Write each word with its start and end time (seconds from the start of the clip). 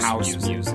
house, 0.00 0.36
music. 0.36 0.74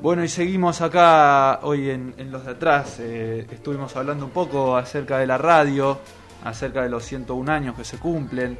Bueno, 0.00 0.24
y 0.24 0.28
seguimos 0.28 0.80
acá 0.80 1.60
hoy 1.62 1.90
en, 1.90 2.14
en 2.16 2.30
Los 2.30 2.44
de 2.44 2.52
Atrás. 2.52 2.98
Eh, 3.00 3.46
estuvimos 3.50 3.94
hablando 3.96 4.24
un 4.24 4.30
poco 4.30 4.76
acerca 4.76 5.18
de 5.18 5.26
la 5.26 5.38
radio, 5.38 5.98
acerca 6.44 6.82
de 6.82 6.88
los 6.88 7.04
101 7.04 7.50
años 7.52 7.76
que 7.76 7.84
se 7.84 7.98
cumplen. 7.98 8.58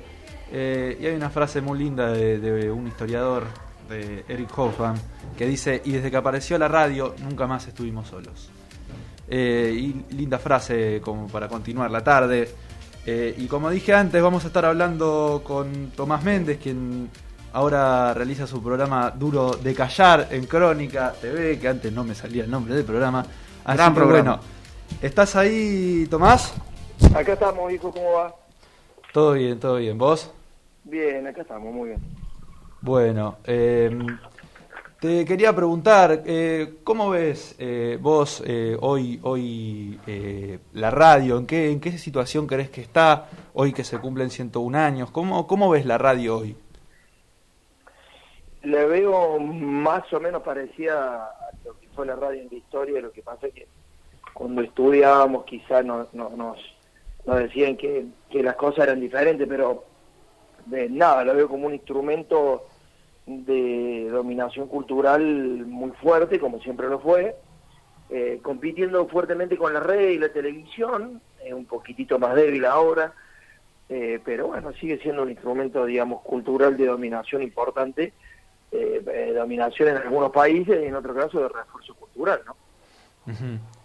Eh, 0.51 0.99
y 1.01 1.07
hay 1.07 1.15
una 1.15 1.31
frase 1.31 1.61
muy 1.61 1.79
linda 1.79 2.11
de, 2.11 2.39
de 2.39 2.71
un 2.71 2.87
historiador, 2.87 3.45
de 3.89 4.25
Eric 4.29 4.57
Hoffman, 4.59 4.97
que 5.37 5.47
dice, 5.47 5.81
y 5.85 5.93
desde 5.93 6.11
que 6.11 6.17
apareció 6.17 6.59
la 6.59 6.69
radio, 6.69 7.15
nunca 7.23 7.47
más 7.47 7.67
estuvimos 7.67 8.09
solos. 8.09 8.51
Eh, 9.31 9.73
y 9.75 10.15
linda 10.15 10.39
frase 10.39 11.01
como 11.03 11.29
para 11.29 11.49
continuar 11.49 11.91
la 11.91 12.03
tarde. 12.03 12.49
Eh, 13.11 13.35
y 13.39 13.47
como 13.47 13.71
dije 13.71 13.95
antes, 13.95 14.23
vamos 14.23 14.45
a 14.45 14.49
estar 14.49 14.67
hablando 14.67 15.41
con 15.43 15.93
Tomás 15.97 16.23
Méndez, 16.23 16.59
quien 16.63 17.09
ahora 17.55 18.13
realiza 18.13 18.47
su 18.47 18.63
programa 18.63 19.11
Duro 19.13 19.53
de 19.53 19.75
Callar 19.75 20.29
en 20.31 20.45
Crónica 20.45 21.15
TV, 21.19 21.59
que 21.59 21.69
antes 21.69 21.91
no 21.91 22.05
me 22.05 22.15
salía 22.15 22.45
el 22.45 22.51
nombre 22.51 22.75
del 22.75 22.85
programa. 22.85 23.25
Así 23.65 23.79
Gran 23.79 23.95
que 23.95 24.01
programa. 24.01 24.37
bueno, 24.37 24.43
¿estás 25.01 25.37
ahí, 25.37 26.07
Tomás? 26.11 26.53
Acá 27.15 27.33
estamos, 27.33 27.73
hijo, 27.73 27.91
¿cómo 27.91 28.13
va? 28.13 28.35
Todo 29.11 29.33
bien, 29.33 29.59
todo 29.59 29.77
bien. 29.77 29.97
¿Vos? 29.97 30.31
Bien, 30.85 31.27
acá 31.27 31.41
estamos, 31.41 31.73
muy 31.73 31.89
bien. 31.89 32.01
Bueno, 32.83 33.39
eh, 33.45 33.89
te 35.01 35.25
quería 35.25 35.55
preguntar, 35.55 36.23
eh, 36.27 36.79
¿cómo 36.83 37.11
ves 37.11 37.55
eh, 37.59 37.99
vos 38.01 38.43
eh, 38.47 38.77
hoy, 38.81 39.21
hoy 39.23 40.01
eh, 40.07 40.59
la 40.73 40.91
radio? 40.91 41.39
¿En 41.39 41.47
qué, 41.47 41.71
¿En 41.71 41.81
qué 41.81 41.97
situación 41.99 42.47
crees 42.49 42.69
que 42.71 42.81
está 42.81 43.29
hoy 43.55 43.73
que 43.73 43.85
se 43.85 43.99
cumplen 43.99 44.31
101 44.31 44.77
años? 44.79 45.11
¿Cómo, 45.13 45.47
cómo 45.47 45.71
ves 45.71 45.87
la 45.87 45.99
radio 45.99 46.39
hoy? 46.39 46.57
Le 48.63 48.87
veo 48.87 49.39
más 49.39 50.13
o 50.13 50.19
menos 50.21 50.43
parecida 50.43 51.25
a 51.27 51.51
lo 51.65 51.79
que 51.79 51.87
fue 51.95 52.05
la 52.05 52.17
radio 52.17 52.43
en 52.43 52.49
la 52.51 52.57
historia, 52.57 53.01
lo 53.01 53.13
que 53.13 53.23
pasa 53.23 53.47
es 53.47 53.55
que 53.55 53.69
cuando 54.35 54.63
estudiábamos 54.63 55.45
quizás 55.45 55.85
no, 55.85 56.09
no- 56.13 56.31
nos, 56.31 56.59
nos 57.25 57.39
decían 57.39 57.77
que, 57.77 58.07
que 58.31 58.43
las 58.43 58.57
cosas 58.57 58.85
eran 58.85 59.01
diferentes, 59.01 59.47
pero 59.49 59.85
de 60.67 60.91
nada, 60.91 61.25
lo 61.25 61.35
veo 61.37 61.49
como 61.49 61.69
un 61.69 61.75
instrumento 61.75 62.67
de 63.29 64.09
dominación 64.11 64.69
cultural 64.69 65.23
muy 65.67 65.91
fuerte, 65.93 66.41
como 66.41 66.61
siempre 66.61 66.89
lo 66.89 66.99
fue, 66.99 67.37
eh, 68.09 68.41
compitiendo 68.43 69.07
fuertemente 69.07 69.57
con 69.57 69.75
la 69.75 69.81
red 69.81 70.11
y 70.11 70.19
la 70.19 70.31
televisión, 70.31 71.21
es 71.45 71.53
un 71.53 71.67
poquitito 71.67 72.19
más 72.19 72.35
débil 72.35 72.65
ahora, 72.65 73.13
eh, 73.91 74.19
pero 74.25 74.49
bueno, 74.49 74.73
sigue 74.73 74.99
siendo 74.99 75.23
un 75.23 75.31
instrumento, 75.31 75.85
digamos, 75.85 76.23
cultural 76.23 76.77
de 76.77 76.87
dominación 76.87 77.43
importante, 77.43 78.15
eh, 78.73 79.33
dominación 79.35 79.91
en 79.91 79.97
algunos 79.99 80.31
países 80.31 80.83
y 80.83 80.87
en 80.87 80.95
otro 80.95 81.15
caso 81.15 81.41
de 81.41 81.49
refuerzo 81.49 81.95
cultural, 81.95 82.41
¿no? 82.47 82.57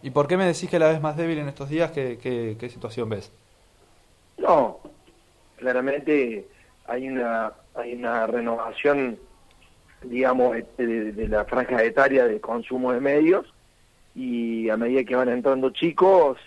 ¿Y 0.02 0.10
por 0.12 0.28
qué 0.28 0.38
me 0.38 0.46
decís 0.46 0.70
que 0.70 0.80
la 0.80 0.88
ves 0.88 1.02
más 1.02 1.18
débil 1.18 1.38
en 1.40 1.50
estos 1.50 1.68
días? 1.68 1.92
¿Qué, 1.92 2.18
qué, 2.18 2.56
qué 2.58 2.70
situación 2.70 3.10
ves? 3.10 3.30
No, 4.38 4.80
claramente 5.58 6.48
hay 6.86 7.10
una 7.10 7.52
hay 7.76 7.94
una 7.94 8.28
renovación, 8.28 9.18
digamos, 10.04 10.56
este, 10.58 10.86
de, 10.86 11.12
de 11.12 11.28
la 11.28 11.46
franja 11.46 11.84
etaria 11.84 12.26
de 12.26 12.40
consumo 12.40 12.92
de 12.92 13.00
medios 13.00 13.54
y 14.16 14.70
a 14.70 14.78
medida 14.78 15.04
que 15.04 15.16
van 15.16 15.30
entrando 15.30 15.70
chicos, 15.72 16.38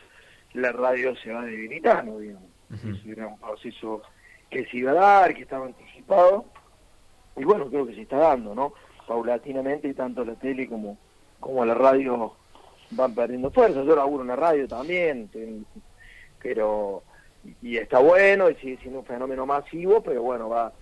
la 0.55 0.73
radio 0.73 1.15
se 1.17 1.33
va 1.33 1.45
debilitando, 1.45 2.19
digamos. 2.19 2.51
Ese 2.73 3.13
era 3.13 3.29
un 3.29 3.39
proceso 3.39 4.03
que 4.51 4.67
se 4.67 4.79
iba 4.79 4.91
a 4.91 4.95
dar, 4.95 5.35
que 5.35 5.43
estaba 5.43 5.67
anticipado 5.67 6.47
y 7.37 7.45
bueno, 7.45 7.69
creo 7.69 7.87
que 7.87 7.95
se 7.95 8.03
está 8.03 8.17
dando, 8.17 8.55
¿no? 8.55 8.73
Paulatinamente 9.07 9.93
tanto 9.95 10.25
la 10.25 10.35
tele 10.35 10.69
como, 10.69 10.99
como 11.39 11.65
la 11.65 11.75
radio 11.75 12.35
van 12.91 13.15
perdiendo 13.15 13.51
fuerza. 13.51 13.83
Yo 13.85 13.95
laburo 13.95 14.23
en 14.23 14.29
la 14.29 14.37
radio 14.37 14.67
también, 14.67 15.29
pero 16.43 17.03
y 17.63 17.77
está 17.77 18.01
bueno 18.01 18.51
y 18.51 18.55
sigue 18.57 18.79
siendo 18.79 19.01
un 19.01 19.07
fenómeno 19.07 19.47
masivo, 19.47 20.03
pero 20.03 20.23
bueno, 20.23 20.49
va 20.49 20.73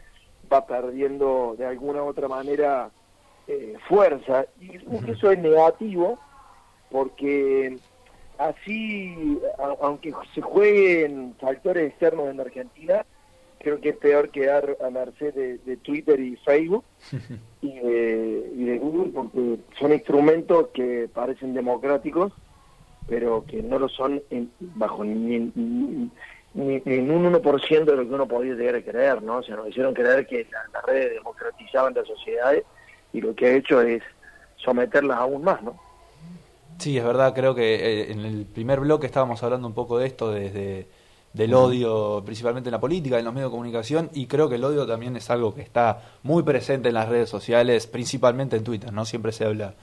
va 0.52 0.66
perdiendo 0.66 1.54
de 1.58 1.66
alguna 1.66 2.02
u 2.02 2.06
otra 2.06 2.28
manera 2.28 2.90
eh, 3.46 3.74
fuerza. 3.88 4.46
Y 4.60 4.76
eso 5.10 5.30
es 5.30 5.38
negativo 5.38 6.18
porque 6.90 7.76
así, 8.38 9.38
a- 9.58 9.76
aunque 9.82 10.12
se 10.34 10.40
jueguen 10.40 11.34
factores 11.40 11.90
externos 11.90 12.28
en 12.28 12.40
Argentina, 12.40 13.04
creo 13.58 13.80
que 13.80 13.90
es 13.90 13.96
peor 13.96 14.30
quedar 14.30 14.76
a 14.84 14.90
merced 14.90 15.34
de, 15.34 15.58
de 15.58 15.76
Twitter 15.78 16.20
y 16.20 16.36
Facebook 16.36 16.84
y 17.62 17.78
de, 17.78 18.52
y 18.56 18.64
de 18.64 18.78
Google 18.78 19.10
porque 19.12 19.58
son 19.78 19.92
instrumentos 19.92 20.68
que 20.74 21.08
parecen 21.12 21.54
democráticos 21.54 22.32
pero 23.06 23.44
que 23.46 23.62
no 23.62 23.78
lo 23.78 23.88
son 23.90 24.22
en- 24.30 24.50
bajo 24.60 25.04
ni, 25.04 25.38
ni, 25.54 26.10
ni- 26.54 26.80
ni 26.84 26.98
un 26.98 27.24
1% 27.26 27.90
de 27.92 27.96
lo 27.96 28.08
que 28.08 28.14
uno 28.14 28.26
podía 28.28 28.54
llegar 28.54 28.76
a 28.76 28.82
creer, 28.82 29.22
¿no? 29.22 29.38
O 29.38 29.42
sea, 29.42 29.56
nos 29.56 29.68
hicieron 29.68 29.92
creer 29.94 30.26
que 30.26 30.46
la- 30.50 30.64
las 30.72 30.84
redes 30.84 31.12
democratizaban 31.14 31.94
las 31.94 32.06
sociedades 32.06 32.64
y 33.12 33.20
lo 33.20 33.34
que 33.34 33.46
ha 33.46 33.52
hecho 33.56 33.80
es 33.80 34.02
someterlas 34.56 35.18
aún 35.18 35.42
más, 35.44 35.62
¿no? 35.62 35.78
Sí, 36.78 36.96
es 36.98 37.04
verdad, 37.04 37.34
creo 37.34 37.54
que 37.54 37.74
eh, 37.74 38.12
en 38.12 38.20
el 38.20 38.46
primer 38.46 38.80
bloque 38.80 39.06
estábamos 39.06 39.42
hablando 39.42 39.66
un 39.68 39.74
poco 39.74 39.98
de 39.98 40.06
esto, 40.06 40.30
desde 40.32 40.86
del 41.32 41.52
odio, 41.54 42.22
principalmente 42.24 42.68
en 42.68 42.72
la 42.72 42.80
política, 42.80 43.18
en 43.18 43.24
los 43.24 43.34
medios 43.34 43.50
de 43.50 43.56
comunicación, 43.56 44.08
y 44.14 44.26
creo 44.26 44.48
que 44.48 44.54
el 44.54 44.62
odio 44.62 44.86
también 44.86 45.16
es 45.16 45.30
algo 45.30 45.52
que 45.52 45.62
está 45.62 46.00
muy 46.22 46.44
presente 46.44 46.88
en 46.88 46.94
las 46.94 47.08
redes 47.08 47.28
sociales, 47.28 47.88
principalmente 47.88 48.56
en 48.56 48.62
Twitter, 48.62 48.92
¿no? 48.92 49.04
Siempre 49.04 49.32
se 49.32 49.44
habla 49.44 49.74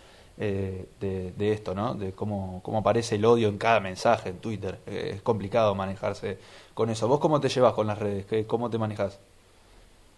eh, 0.42 0.88
de, 1.00 1.32
de 1.34 1.52
esto, 1.54 1.76
¿no? 1.76 1.94
De 1.96 2.14
cómo, 2.14 2.62
cómo 2.64 2.80
aparece 2.80 3.16
el 3.16 3.26
odio 3.26 3.48
en 3.50 3.58
cada 3.60 3.80
mensaje 3.80 4.30
en 4.30 4.40
Twitter. 4.40 4.80
Eh, 4.88 5.12
es 5.16 5.22
complicado 5.22 5.76
manejarse 5.76 6.38
con 6.74 6.90
eso. 6.90 7.08
¿Vos 7.08 7.20
cómo 7.20 7.40
te 7.40 7.50
llevas 7.50 7.74
con 7.74 7.88
las 7.88 8.00
redes? 8.00 8.26
¿Qué- 8.26 8.46
¿Cómo 8.48 8.70
te 8.70 8.78
manejas? 8.80 9.20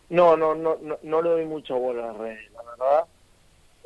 No, 0.10 0.38
no, 0.38 0.56
no, 0.56 0.78
no, 0.82 0.98
no 1.02 1.22
le 1.22 1.30
doy 1.30 1.46
mucha 1.46 1.74
bola 1.76 2.04
a 2.04 2.08
las 2.08 2.18
redes, 2.18 2.52
la 2.54 2.64
verdad. 2.64 3.06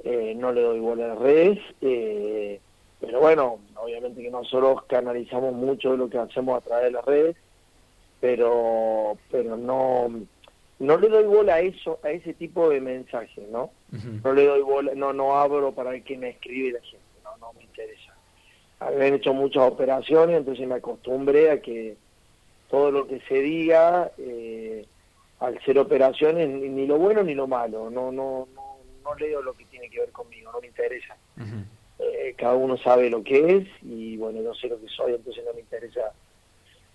Eh, 0.04 0.34
no 0.38 0.52
le 0.52 0.62
doy 0.62 0.80
bola 0.80 1.06
a 1.06 1.08
las 1.10 1.20
redes. 1.20 1.60
eh, 1.82 2.60
pero 3.00 3.20
bueno, 3.20 3.60
obviamente 3.76 4.22
que 4.24 4.32
nosotros 4.32 4.84
canalizamos 4.88 5.54
mucho 5.54 5.92
de 5.92 5.98
lo 5.98 6.10
que 6.10 6.18
hacemos 6.18 6.58
a 6.58 6.62
través 6.62 6.86
de 6.86 6.92
las 6.92 7.06
redes, 7.06 7.36
pero 8.20 9.18
pero 9.32 9.56
no 9.58 10.10
no 10.80 10.98
le 10.98 11.10
doy 11.10 11.24
bola 11.26 11.56
a 11.56 11.60
eso, 11.60 12.00
a 12.04 12.12
ese 12.12 12.34
tipo 12.34 12.70
de 12.70 12.82
mensajes, 12.82 13.48
¿no? 13.50 13.72
No 14.24 14.34
le 14.34 14.46
doy 14.46 14.62
bola, 14.62 14.94
no 14.96 15.14
no 15.14 15.38
abro 15.38 15.72
para 15.74 16.00
que 16.02 16.18
me 16.18 16.30
escribe 16.30 16.74
la 16.74 16.82
gente, 16.82 17.06
no, 17.24 17.38
no 17.38 17.54
me 17.54 17.64
interesa. 17.64 18.14
Habían 18.80 19.16
hecho 19.16 19.34
muchas 19.34 19.64
operaciones, 19.64 20.38
entonces 20.38 20.68
me 20.68 20.76
acostumbré 20.76 21.50
a 21.52 21.62
que 21.62 21.98
todo 22.70 22.92
lo 22.92 23.08
que 23.08 23.20
se 23.22 23.42
diga, 23.42 24.12
eh, 24.18 24.86
al 25.40 25.60
ser 25.64 25.80
operaciones, 25.80 26.48
ni, 26.48 26.70
ni 26.70 26.86
lo 26.86 26.98
bueno 26.98 27.24
ni 27.24 27.34
lo 27.34 27.48
malo, 27.48 27.90
no, 27.90 28.12
no, 28.12 28.48
no, 28.54 28.78
no 29.04 29.16
leo 29.16 29.42
lo 29.42 29.54
que 29.54 29.66
tiene 29.66 29.90
que 29.90 30.00
ver 30.00 30.12
conmigo, 30.12 30.52
no 30.52 30.62
me 30.62 30.68
interesa. 30.68 31.16
Eh, 32.00 32.36
cada 32.38 32.54
uno 32.54 32.78
sabe 32.78 33.10
lo 33.10 33.24
que 33.24 33.58
es 33.58 33.68
y 33.82 34.18
bueno, 34.18 34.42
yo 34.42 34.54
sé 34.54 34.68
lo 34.68 34.80
que 34.80 34.88
soy, 34.88 35.14
entonces 35.16 35.44
no 35.44 35.54
me 35.54 35.62
interesa 35.62 36.14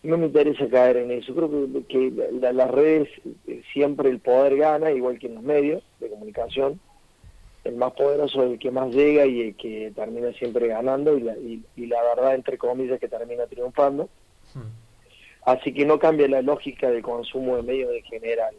no 0.03 0.19
me 0.19 0.27
interesa 0.27 0.69
caer 0.69 0.97
en 0.99 1.11
eso. 1.13 1.35
Creo 1.35 1.49
que, 1.51 1.85
que 1.87 2.13
la- 2.41 2.53
las 2.53 2.71
redes 2.71 3.09
eh, 3.47 3.63
siempre 3.73 4.09
el 4.11 4.21
poder 4.21 4.57
gana, 4.57 4.91
igual 4.91 5.19
que 5.19 5.29
en 5.29 5.35
los 5.35 5.43
medios 5.45 5.83
de 6.01 6.09
comunicación. 6.11 6.81
El 7.65 7.77
más 7.77 7.93
poderoso 7.93 8.43
es 8.43 8.51
el 8.53 8.59
que 8.59 8.73
más 8.73 8.93
llega 8.93 9.25
y 9.25 9.41
el 9.43 9.57
que 9.57 9.93
termina 9.95 10.33
siempre 10.33 10.67
ganando 10.67 11.17
y 11.17 11.21
la, 11.21 11.37
y, 11.39 11.65
y 11.77 11.87
la 11.87 12.03
verdad, 12.03 12.35
entre 12.35 12.59
comillas, 12.59 12.99
que 12.99 13.07
termina 13.09 13.47
triunfando. 13.47 14.09
Así 15.45 15.73
que 15.73 15.85
no 15.85 15.99
cambia 15.99 16.29
la 16.29 16.43
lógica 16.43 16.91
del 16.91 17.03
consumo 17.03 17.57
de 17.57 17.63
medios 17.63 17.93
en 17.95 18.03
general. 18.03 18.55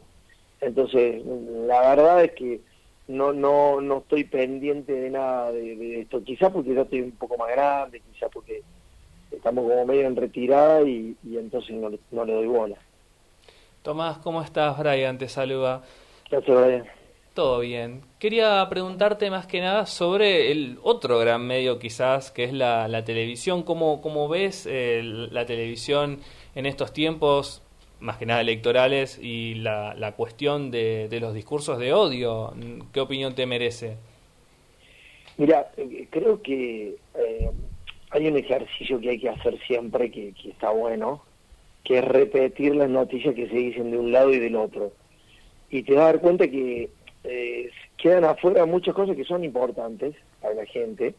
Entonces, 0.61 1.21
la 1.25 1.81
verdad 1.95 2.23
es 2.23 2.31
que 2.33 2.61
no 3.07 3.33
no 3.33 3.81
no 3.81 3.97
estoy 3.97 4.23
pendiente 4.23 4.93
de 4.93 5.09
nada 5.09 5.51
de, 5.51 5.75
de 5.75 6.01
esto. 6.01 6.23
Quizás 6.23 6.51
porque 6.51 6.73
ya 6.73 6.81
estoy 6.83 7.01
un 7.01 7.11
poco 7.17 7.37
más 7.37 7.49
grande, 7.51 7.99
quizás 8.01 8.29
porque 8.33 8.63
estamos 9.43 9.69
como 9.69 9.85
medio 9.85 10.07
en 10.07 10.15
retirada 10.15 10.81
y, 10.83 11.17
y 11.21 11.37
entonces 11.37 11.75
no, 11.75 11.89
le- 11.89 11.99
no 12.11 12.23
le 12.23 12.31
doy 12.33 12.47
bola. 12.47 12.77
Tomás, 13.81 14.19
¿cómo 14.19 14.41
estás? 14.41 14.79
Brian 14.79 15.17
te 15.17 15.27
saluda. 15.27 15.83
¿Qué 16.29 16.37
hace, 16.37 16.49
Brian? 16.53 16.85
Todo 17.33 17.59
bien. 17.59 18.03
Quería 18.19 18.65
preguntarte 18.69 19.29
más 19.29 19.45
que 19.45 19.59
nada 19.59 19.85
sobre 19.85 20.49
el 20.51 20.77
otro 20.81 21.19
gran 21.19 21.45
medio 21.45 21.77
quizás, 21.77 22.31
que 22.31 22.45
es 22.45 22.53
la, 22.53 22.87
la 22.87 23.03
televisión. 23.03 23.63
¿Cómo, 23.63 24.01
cómo 24.01 24.29
ves 24.29 24.65
eh, 24.69 25.01
la 25.03 25.45
televisión 25.45 26.19
en 26.55 26.65
estos 26.65 26.93
tiempos, 26.93 27.61
más 27.99 28.17
que 28.17 28.25
nada 28.25 28.39
electorales, 28.39 29.19
y 29.21 29.55
la, 29.55 29.93
la 29.95 30.13
cuestión 30.13 30.71
de, 30.71 31.09
de 31.09 31.19
los 31.19 31.33
discursos 31.33 31.77
de 31.79 31.91
odio? 31.91 32.53
¿Qué 32.93 33.01
opinión 33.01 33.35
te 33.35 33.45
merece? 33.45 33.97
Mira, 35.37 35.69
eh, 35.75 36.07
creo 36.11 36.41
que 36.41 36.95
eh, 37.15 37.49
hay 38.13 38.27
un 38.27 38.37
ejercicio 38.37 38.99
que 38.99 39.09
hay 39.09 39.19
que 39.19 39.29
hacer 39.29 39.57
siempre 39.65 40.11
que, 40.11 40.33
que 40.33 40.49
está 40.49 40.69
bueno, 40.69 41.23
que 41.83 41.97
es 41.97 42.05
repetir 42.05 42.75
las 42.75 42.89
noticias 42.89 43.33
que 43.33 43.49
se 43.49 43.55
dicen 43.55 43.91
de 43.91 43.97
un 43.97 44.11
lado 44.11 44.31
y 44.31 44.39
del 44.39 44.55
otro. 44.55 44.93
y 45.69 45.81
te 45.81 45.93
vas 45.93 46.03
a 46.03 46.05
dar 46.05 46.19
cuenta 46.21 46.47
que 46.47 46.89
eh, 47.23 47.69
quedan 47.97 48.25
afuera 48.25 48.65
muchas 48.65 48.93
cosas 48.93 49.15
que 49.15 49.23
son 49.23 49.43
importantes 49.43 50.15
para 50.39 50.53
la 50.53 50.65
gente, 50.65 51.15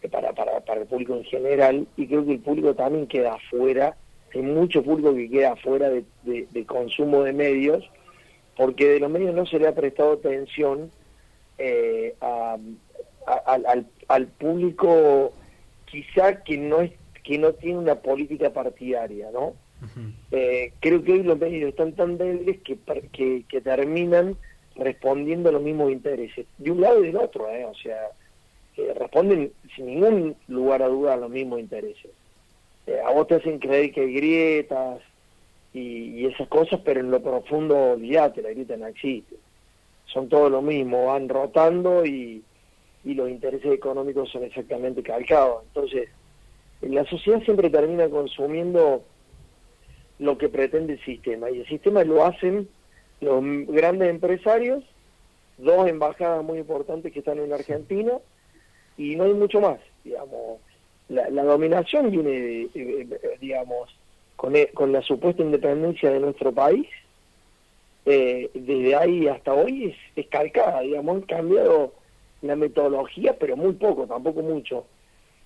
eh, 0.00 0.08
para, 0.08 0.32
para, 0.32 0.60
para 0.60 0.80
el 0.80 0.86
público 0.86 1.14
en 1.14 1.24
general, 1.24 1.86
y 1.96 2.06
creo 2.06 2.24
que 2.24 2.32
el 2.32 2.40
público 2.40 2.74
también 2.74 3.06
queda 3.06 3.34
afuera, 3.34 3.94
hay 4.32 4.42
mucho 4.42 4.82
público 4.82 5.14
que 5.14 5.30
queda 5.30 5.52
afuera 5.52 5.90
de, 5.90 6.04
de, 6.24 6.64
consumo 6.64 7.22
de 7.22 7.32
medios, 7.34 7.88
porque 8.56 8.88
de 8.88 9.00
los 9.00 9.10
medios 9.10 9.34
no 9.34 9.44
se 9.44 9.58
le 9.58 9.68
ha 9.68 9.74
prestado 9.74 10.14
atención 10.14 10.90
eh, 11.58 12.14
al, 12.20 13.86
al 14.08 14.26
público 14.26 15.32
quizá 15.94 16.42
que 16.42 16.58
no 16.58 16.80
es 16.80 16.90
que 17.22 17.38
no 17.38 17.52
tiene 17.52 17.78
una 17.78 17.94
política 17.94 18.52
partidaria, 18.52 19.30
¿no? 19.32 19.54
eh, 20.32 20.72
creo 20.80 21.04
que 21.04 21.12
hoy 21.12 21.22
los 21.22 21.38
medios 21.38 21.70
están 21.70 21.92
tan 21.92 22.18
débiles 22.18 22.60
que, 22.62 22.76
que, 23.12 23.44
que, 23.48 23.60
terminan 23.60 24.36
respondiendo 24.76 25.48
a 25.48 25.52
los 25.52 25.62
mismos 25.62 25.92
intereses, 25.92 26.46
de 26.58 26.70
un 26.70 26.80
lado 26.80 27.02
y 27.02 27.06
del 27.06 27.16
otro, 27.16 27.48
¿eh? 27.48 27.64
o 27.64 27.74
sea, 27.74 28.08
responden 28.98 29.52
sin 29.76 29.86
ningún 29.86 30.36
lugar 30.48 30.82
a 30.82 30.88
duda 30.88 31.14
a 31.14 31.16
los 31.16 31.30
mismos 31.30 31.60
intereses. 31.60 32.10
Eh, 32.86 33.00
a 33.04 33.10
vos 33.12 33.28
te 33.28 33.36
hacen 33.36 33.58
creer 33.58 33.92
que 33.92 34.00
hay 34.00 34.14
grietas 34.14 35.00
y, 35.72 36.26
esas 36.26 36.48
cosas, 36.48 36.80
pero 36.84 37.00
en 37.00 37.10
lo 37.10 37.22
profundo, 37.22 37.92
olvídate, 37.92 38.42
la 38.42 38.50
grieta 38.50 38.76
no 38.76 38.86
existe. 38.86 39.36
Son 40.06 40.28
todo 40.28 40.50
lo 40.50 40.60
mismo, 40.60 41.06
van 41.06 41.28
rotando 41.28 42.04
y, 42.04 42.42
y 43.04 43.14
los 43.14 43.28
intereses 43.28 43.72
económicos 43.72 44.30
son 44.30 44.44
exactamente 44.44 45.02
calcados. 45.02 45.62
Entonces, 45.68 46.08
la 46.80 47.04
sociedad 47.04 47.42
siempre 47.42 47.70
termina 47.70 48.08
consumiendo 48.08 49.02
lo 50.18 50.38
que 50.38 50.48
pretende 50.48 50.94
el 50.94 51.04
sistema. 51.04 51.50
Y 51.50 51.60
el 51.60 51.66
sistema 51.66 52.04
lo 52.04 52.24
hacen 52.24 52.68
los 53.20 53.42
grandes 53.68 54.08
empresarios, 54.08 54.84
dos 55.58 55.86
embajadas 55.88 56.44
muy 56.44 56.58
importantes 56.58 57.12
que 57.12 57.18
están 57.18 57.38
en 57.38 57.52
Argentina, 57.52 58.12
y 58.96 59.16
no 59.16 59.24
hay 59.24 59.34
mucho 59.34 59.60
más. 59.60 59.78
Digamos, 60.02 60.60
la, 61.08 61.28
dominación 61.30 62.10
viene, 62.10 62.68
digamos, 63.40 63.94
con, 64.36 64.56
e, 64.56 64.68
con 64.68 64.92
la 64.92 65.02
supuesta 65.02 65.42
independencia 65.42 66.10
de 66.10 66.20
nuestro 66.20 66.52
país, 66.52 66.86
eh, 68.06 68.50
desde 68.52 68.94
ahí 68.96 69.28
hasta 69.28 69.54
hoy 69.54 69.86
es, 69.86 69.96
es 70.16 70.26
calcada, 70.28 70.80
digamos, 70.80 71.16
han 71.16 71.22
cambiado 71.22 71.92
la 72.46 72.56
metodología, 72.56 73.36
pero 73.38 73.56
muy 73.56 73.72
poco, 73.74 74.06
tampoco 74.06 74.42
mucho. 74.42 74.86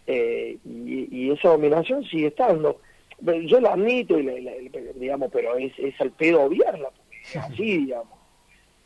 Eh, 0.06 0.58
y, 0.64 1.30
esa 1.30 1.50
dominación 1.50 2.04
sigue 2.04 2.28
estando. 2.28 2.80
Yo 3.20 3.60
la 3.60 3.72
admito, 3.72 4.18
y 4.18 4.70
digamos, 4.94 5.30
pero 5.32 5.56
es, 5.56 5.72
es 5.78 6.00
al 6.00 6.12
pedo 6.12 6.42
obviarla, 6.42 6.90
porque 6.90 7.38
así, 7.38 7.78
digamos. 7.78 8.18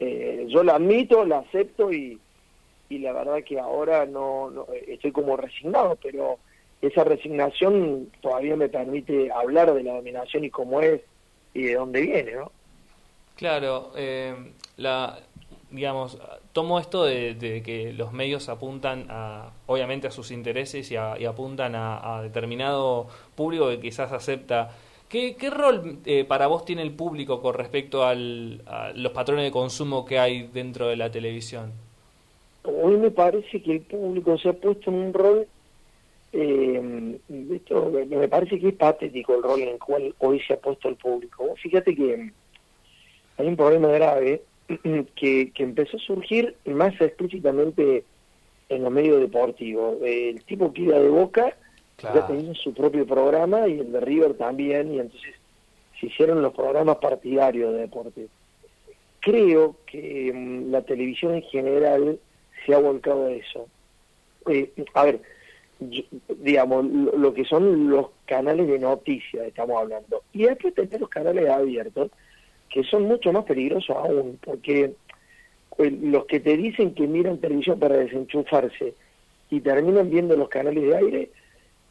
Eh, 0.00 0.46
yo 0.48 0.64
la 0.64 0.76
admito, 0.76 1.24
la 1.24 1.38
acepto 1.38 1.92
y, 1.92 2.18
y 2.88 2.98
la 2.98 3.12
verdad 3.12 3.44
que 3.44 3.60
ahora 3.60 4.04
no, 4.04 4.50
no, 4.50 4.66
estoy 4.88 5.12
como 5.12 5.36
resignado, 5.36 5.96
pero 6.02 6.38
esa 6.80 7.04
resignación 7.04 8.10
todavía 8.20 8.56
me 8.56 8.68
permite 8.68 9.30
hablar 9.30 9.72
de 9.72 9.84
la 9.84 9.94
dominación 9.94 10.44
y 10.44 10.50
cómo 10.50 10.80
es 10.80 11.00
y 11.54 11.62
de 11.62 11.74
dónde 11.74 12.00
viene, 12.00 12.32
¿no? 12.32 12.50
Claro, 13.36 13.92
eh, 13.96 14.34
la, 14.76 15.20
digamos, 15.70 16.18
tomo 16.52 16.78
esto 16.78 17.04
de, 17.04 17.62
que 17.64 17.92
los 17.92 18.12
medios 18.12 18.48
apuntan 18.48 19.06
a, 19.08 19.50
obviamente 19.66 20.06
a 20.06 20.10
sus 20.10 20.30
intereses 20.30 20.90
y, 20.90 20.96
apuntan 20.96 21.74
a, 21.74 22.20
determinado 22.22 23.08
público 23.34 23.68
que 23.70 23.80
quizás 23.80 24.12
acepta. 24.12 24.70
¿Qué, 25.08 25.36
rol 25.50 25.98
eh, 26.06 26.24
para 26.24 26.46
vos 26.46 26.64
tiene 26.64 26.82
el 26.82 26.92
público 26.92 27.42
con 27.42 27.54
respecto 27.54 28.04
a 28.04 28.14
los 28.14 29.12
patrones 29.12 29.44
de 29.44 29.50
consumo 29.50 30.06
que 30.06 30.18
hay 30.18 30.48
dentro 30.52 30.88
de 30.88 30.96
la 30.96 31.10
televisión? 31.10 31.72
A 32.64 32.86
mí 32.86 32.96
me 32.96 33.10
parece 33.10 33.60
que 33.62 33.72
el 33.72 33.80
público 33.80 34.38
se 34.38 34.48
ha 34.48 34.52
puesto 34.52 34.90
en 34.90 34.96
un 34.96 35.12
rol, 35.12 35.46
eh, 36.32 37.18
me 37.28 38.28
parece 38.28 38.58
que 38.58 38.68
es 38.68 38.74
patético 38.74 39.34
el 39.34 39.42
rol 39.42 39.60
en 39.60 39.68
el 39.68 39.78
cual 39.78 40.14
hoy 40.18 40.40
se 40.40 40.54
ha 40.54 40.56
puesto 40.56 40.88
el 40.88 40.96
público. 40.96 41.54
Fíjate 41.56 41.94
que 41.94 42.30
hay 43.36 43.46
un 43.46 43.56
problema 43.56 43.88
grave 43.88 44.42
que, 45.16 45.52
que 45.52 45.62
empezó 45.62 45.96
a 45.96 46.00
surgir 46.00 46.56
más 46.66 46.98
explícitamente 47.00 48.04
en 48.68 48.82
los 48.82 48.92
medios 48.92 49.20
deportivos. 49.20 49.98
El 50.02 50.44
tipo 50.44 50.72
que 50.72 50.82
iba 50.82 50.98
de 50.98 51.08
Boca 51.08 51.56
ya 52.02 52.26
tenía 52.26 52.54
su 52.54 52.74
propio 52.74 53.06
programa 53.06 53.68
y 53.68 53.78
el 53.78 53.92
de 53.92 54.00
River 54.00 54.34
también, 54.34 54.92
y 54.94 54.98
entonces 54.98 55.34
se 56.00 56.06
hicieron 56.06 56.42
los 56.42 56.52
programas 56.52 56.96
partidarios 56.96 57.72
de 57.72 57.80
deporte. 57.80 58.28
Creo 59.20 59.76
que 59.86 60.32
mm, 60.34 60.70
la 60.70 60.82
televisión 60.82 61.34
en 61.34 61.42
general 61.42 62.18
se 62.66 62.74
ha 62.74 62.78
volcado 62.78 63.26
a 63.26 63.32
eso. 63.32 63.68
Eh, 64.48 64.72
a 64.94 65.04
ver, 65.04 65.20
digamos, 66.38 66.84
lo, 66.84 67.32
que 67.34 67.44
son 67.44 67.88
los 67.88 68.08
canales 68.26 68.66
de 68.66 68.78
noticias, 68.80 69.46
estamos 69.46 69.80
hablando. 69.80 70.22
Y 70.32 70.44
después 70.44 70.74
tenemos 70.74 71.00
los 71.00 71.08
canales 71.08 71.48
abiertos, 71.48 72.10
que 72.72 72.82
son 72.84 73.04
mucho 73.04 73.32
más 73.32 73.44
peligrosos 73.44 73.94
aún, 73.94 74.38
porque 74.42 74.94
eh, 75.78 75.90
los 76.02 76.24
que 76.24 76.40
te 76.40 76.56
dicen 76.56 76.94
que 76.94 77.06
miran 77.06 77.38
televisión 77.38 77.78
para 77.78 77.98
desenchufarse 77.98 78.94
y 79.50 79.60
terminan 79.60 80.10
viendo 80.10 80.36
los 80.36 80.48
canales 80.48 80.82
de 80.82 80.96
aire, 80.96 81.30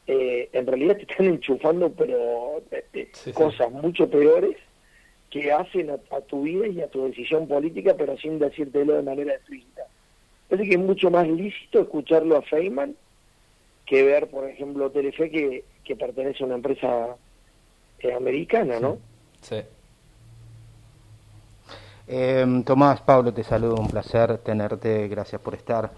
eh, 0.07 0.49
en 0.51 0.65
realidad 0.65 0.97
te 0.97 1.03
están 1.03 1.25
enchufando, 1.27 1.91
pero 1.91 2.63
eh, 2.71 3.11
cosas 3.33 3.71
mucho 3.71 4.09
peores 4.09 4.57
que 5.29 5.51
hacen 5.51 5.91
a, 5.91 5.97
tu 6.21 6.43
vida 6.43 6.67
y 6.67 6.81
a 6.81 6.87
tu 6.87 7.05
decisión 7.05 7.47
política, 7.47 7.95
pero 7.97 8.17
sin 8.17 8.39
decírtelo 8.39 8.95
de 8.95 9.03
manera 9.03 9.33
explícita. 9.33 9.83
Parece 10.49 10.67
que 10.67 10.75
es 10.75 10.81
mucho 10.81 11.09
más 11.09 11.27
lícito 11.27 11.81
escucharlo 11.81 12.35
a 12.35 12.41
Feynman 12.41 12.95
que 13.85 14.03
ver, 14.03 14.27
por 14.27 14.49
ejemplo, 14.49 14.89
Telefe, 14.89 15.29
que, 15.29 15.63
que 15.85 15.95
pertenece 15.95 16.43
a 16.43 16.47
una 16.47 16.55
empresa 16.55 17.15
americana, 18.17 18.79
¿no? 18.79 18.97
Sí. 19.41 19.57
Eh, 22.07 22.63
Tomás, 22.65 23.01
Pablo, 23.01 23.33
te 23.33 23.43
saludo, 23.43 23.75
un 23.75 23.87
placer 23.87 24.39
tenerte, 24.39 25.07
gracias 25.07 25.39
por 25.41 25.53
estar. 25.53 25.91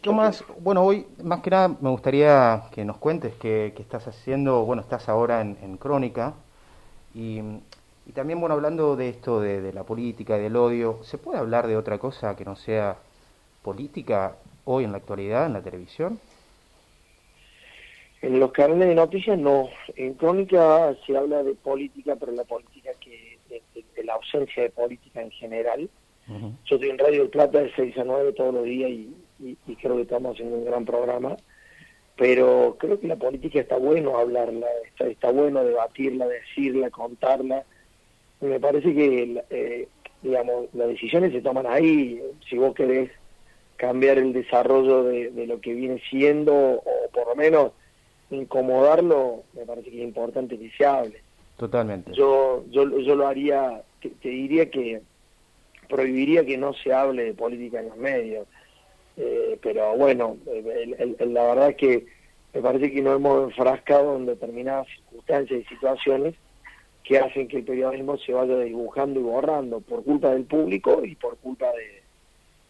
Tomás, 0.00 0.44
bueno, 0.60 0.82
hoy 0.82 1.06
más 1.22 1.40
que 1.40 1.50
nada 1.50 1.68
me 1.80 1.90
gustaría 1.90 2.64
que 2.72 2.84
nos 2.84 2.98
cuentes 2.98 3.34
qué, 3.40 3.72
estás 3.78 4.06
haciendo, 4.06 4.64
bueno, 4.64 4.82
estás 4.82 5.08
ahora 5.08 5.40
en, 5.40 5.76
Crónica 5.76 6.34
y, 7.14 7.40
también, 8.14 8.40
bueno, 8.40 8.54
hablando 8.54 8.96
de 8.96 9.10
esto 9.10 9.40
de, 9.40 9.72
la 9.72 9.84
política 9.84 10.38
y 10.38 10.42
del 10.42 10.56
odio, 10.56 11.00
¿se 11.02 11.18
puede 11.18 11.38
hablar 11.38 11.66
de 11.66 11.76
otra 11.76 11.98
cosa 11.98 12.36
que 12.36 12.44
no 12.44 12.56
sea 12.56 12.96
política 13.62 14.36
hoy 14.64 14.84
en 14.84 14.92
la 14.92 14.98
actualidad, 14.98 15.46
en 15.46 15.52
la 15.52 15.62
televisión? 15.62 16.18
En 18.20 18.40
los 18.40 18.50
canales 18.50 18.88
de 18.88 18.94
noticias 18.94 19.38
no, 19.38 19.68
en 19.94 20.14
Crónica 20.14 20.94
se 21.06 21.16
habla 21.16 21.42
de 21.42 21.54
política, 21.54 22.16
pero 22.18 22.32
la 22.32 22.44
política 22.44 22.77
ausencia 24.28 24.62
de 24.62 24.70
política 24.70 25.22
en 25.22 25.30
general. 25.30 25.88
Yo 26.66 26.76
estoy 26.76 26.90
en 26.90 26.98
Radio 26.98 27.20
del 27.22 27.30
Plata 27.30 27.62
de 27.62 27.72
6 27.74 27.96
a 27.96 28.04
9 28.04 28.34
todos 28.34 28.52
los 28.52 28.64
días 28.64 28.90
y, 28.90 29.56
creo 29.80 29.96
que 29.96 30.02
estamos 30.02 30.34
haciendo 30.34 30.56
un 30.56 30.64
gran 30.66 30.84
programa, 30.84 31.36
pero 32.16 32.76
creo 32.78 33.00
que 33.00 33.06
la 33.06 33.16
política 33.16 33.60
está 33.60 33.78
bueno 33.78 34.18
hablarla, 34.18 34.66
está, 34.86 35.06
está 35.06 35.30
bueno 35.30 35.64
debatirla, 35.64 36.26
decirla, 36.26 36.90
contarla. 36.90 37.64
Me 38.40 38.60
parece 38.60 38.94
que, 38.94 39.42
eh, 39.48 39.88
digamos, 40.20 40.66
las 40.74 40.88
decisiones 40.88 41.32
se 41.32 41.40
toman 41.40 41.66
ahí. 41.66 42.20
Si 42.48 42.58
vos 42.58 42.74
querés 42.74 43.10
cambiar 43.76 44.18
el 44.18 44.34
desarrollo 44.34 45.04
de, 45.04 45.30
de 45.30 45.46
lo 45.46 45.60
que 45.60 45.72
viene 45.72 46.02
siendo, 46.10 46.54
o 46.54 47.10
por 47.12 47.28
lo 47.28 47.36
menos 47.36 47.72
incomodarlo, 48.30 49.44
me 49.54 49.64
parece 49.64 49.90
que 49.90 50.02
es 50.02 50.04
importante 50.04 50.58
que 50.58 50.70
se 50.76 50.84
hable. 50.84 51.22
Totalmente. 51.58 52.12
Yo, 52.12 52.64
yo, 52.70 52.98
yo 53.00 53.14
lo 53.16 53.26
haría, 53.26 53.82
te, 54.00 54.28
diría 54.28 54.70
que 54.70 55.02
prohibiría 55.88 56.44
que 56.44 56.58
no 56.58 56.74
se 56.74 56.92
hable 56.92 57.24
de 57.24 57.34
política 57.34 57.80
en 57.80 57.88
los 57.88 57.96
medios. 57.96 58.46
Eh, 59.16 59.58
pero 59.62 59.96
bueno, 59.96 60.36
la 61.18 61.42
verdad 61.44 61.70
es 61.70 61.76
que 61.76 62.06
me 62.54 62.62
parece 62.62 62.92
que 62.92 63.02
nos 63.02 63.16
hemos 63.16 63.50
enfrascado 63.50 64.16
en 64.16 64.26
determinadas 64.26 64.86
circunstancias 64.88 65.60
y 65.60 65.64
situaciones 65.64 66.34
que 67.04 67.18
hacen 67.18 67.48
que 67.48 67.58
el 67.58 67.64
periodismo 67.64 68.18
se 68.18 68.32
vaya 68.32 68.58
dibujando 68.58 69.18
y 69.18 69.22
borrando 69.22 69.80
por 69.80 70.04
culpa 70.04 70.30
del 70.30 70.44
público 70.44 71.04
y 71.04 71.14
por 71.14 71.36
culpa 71.38 71.66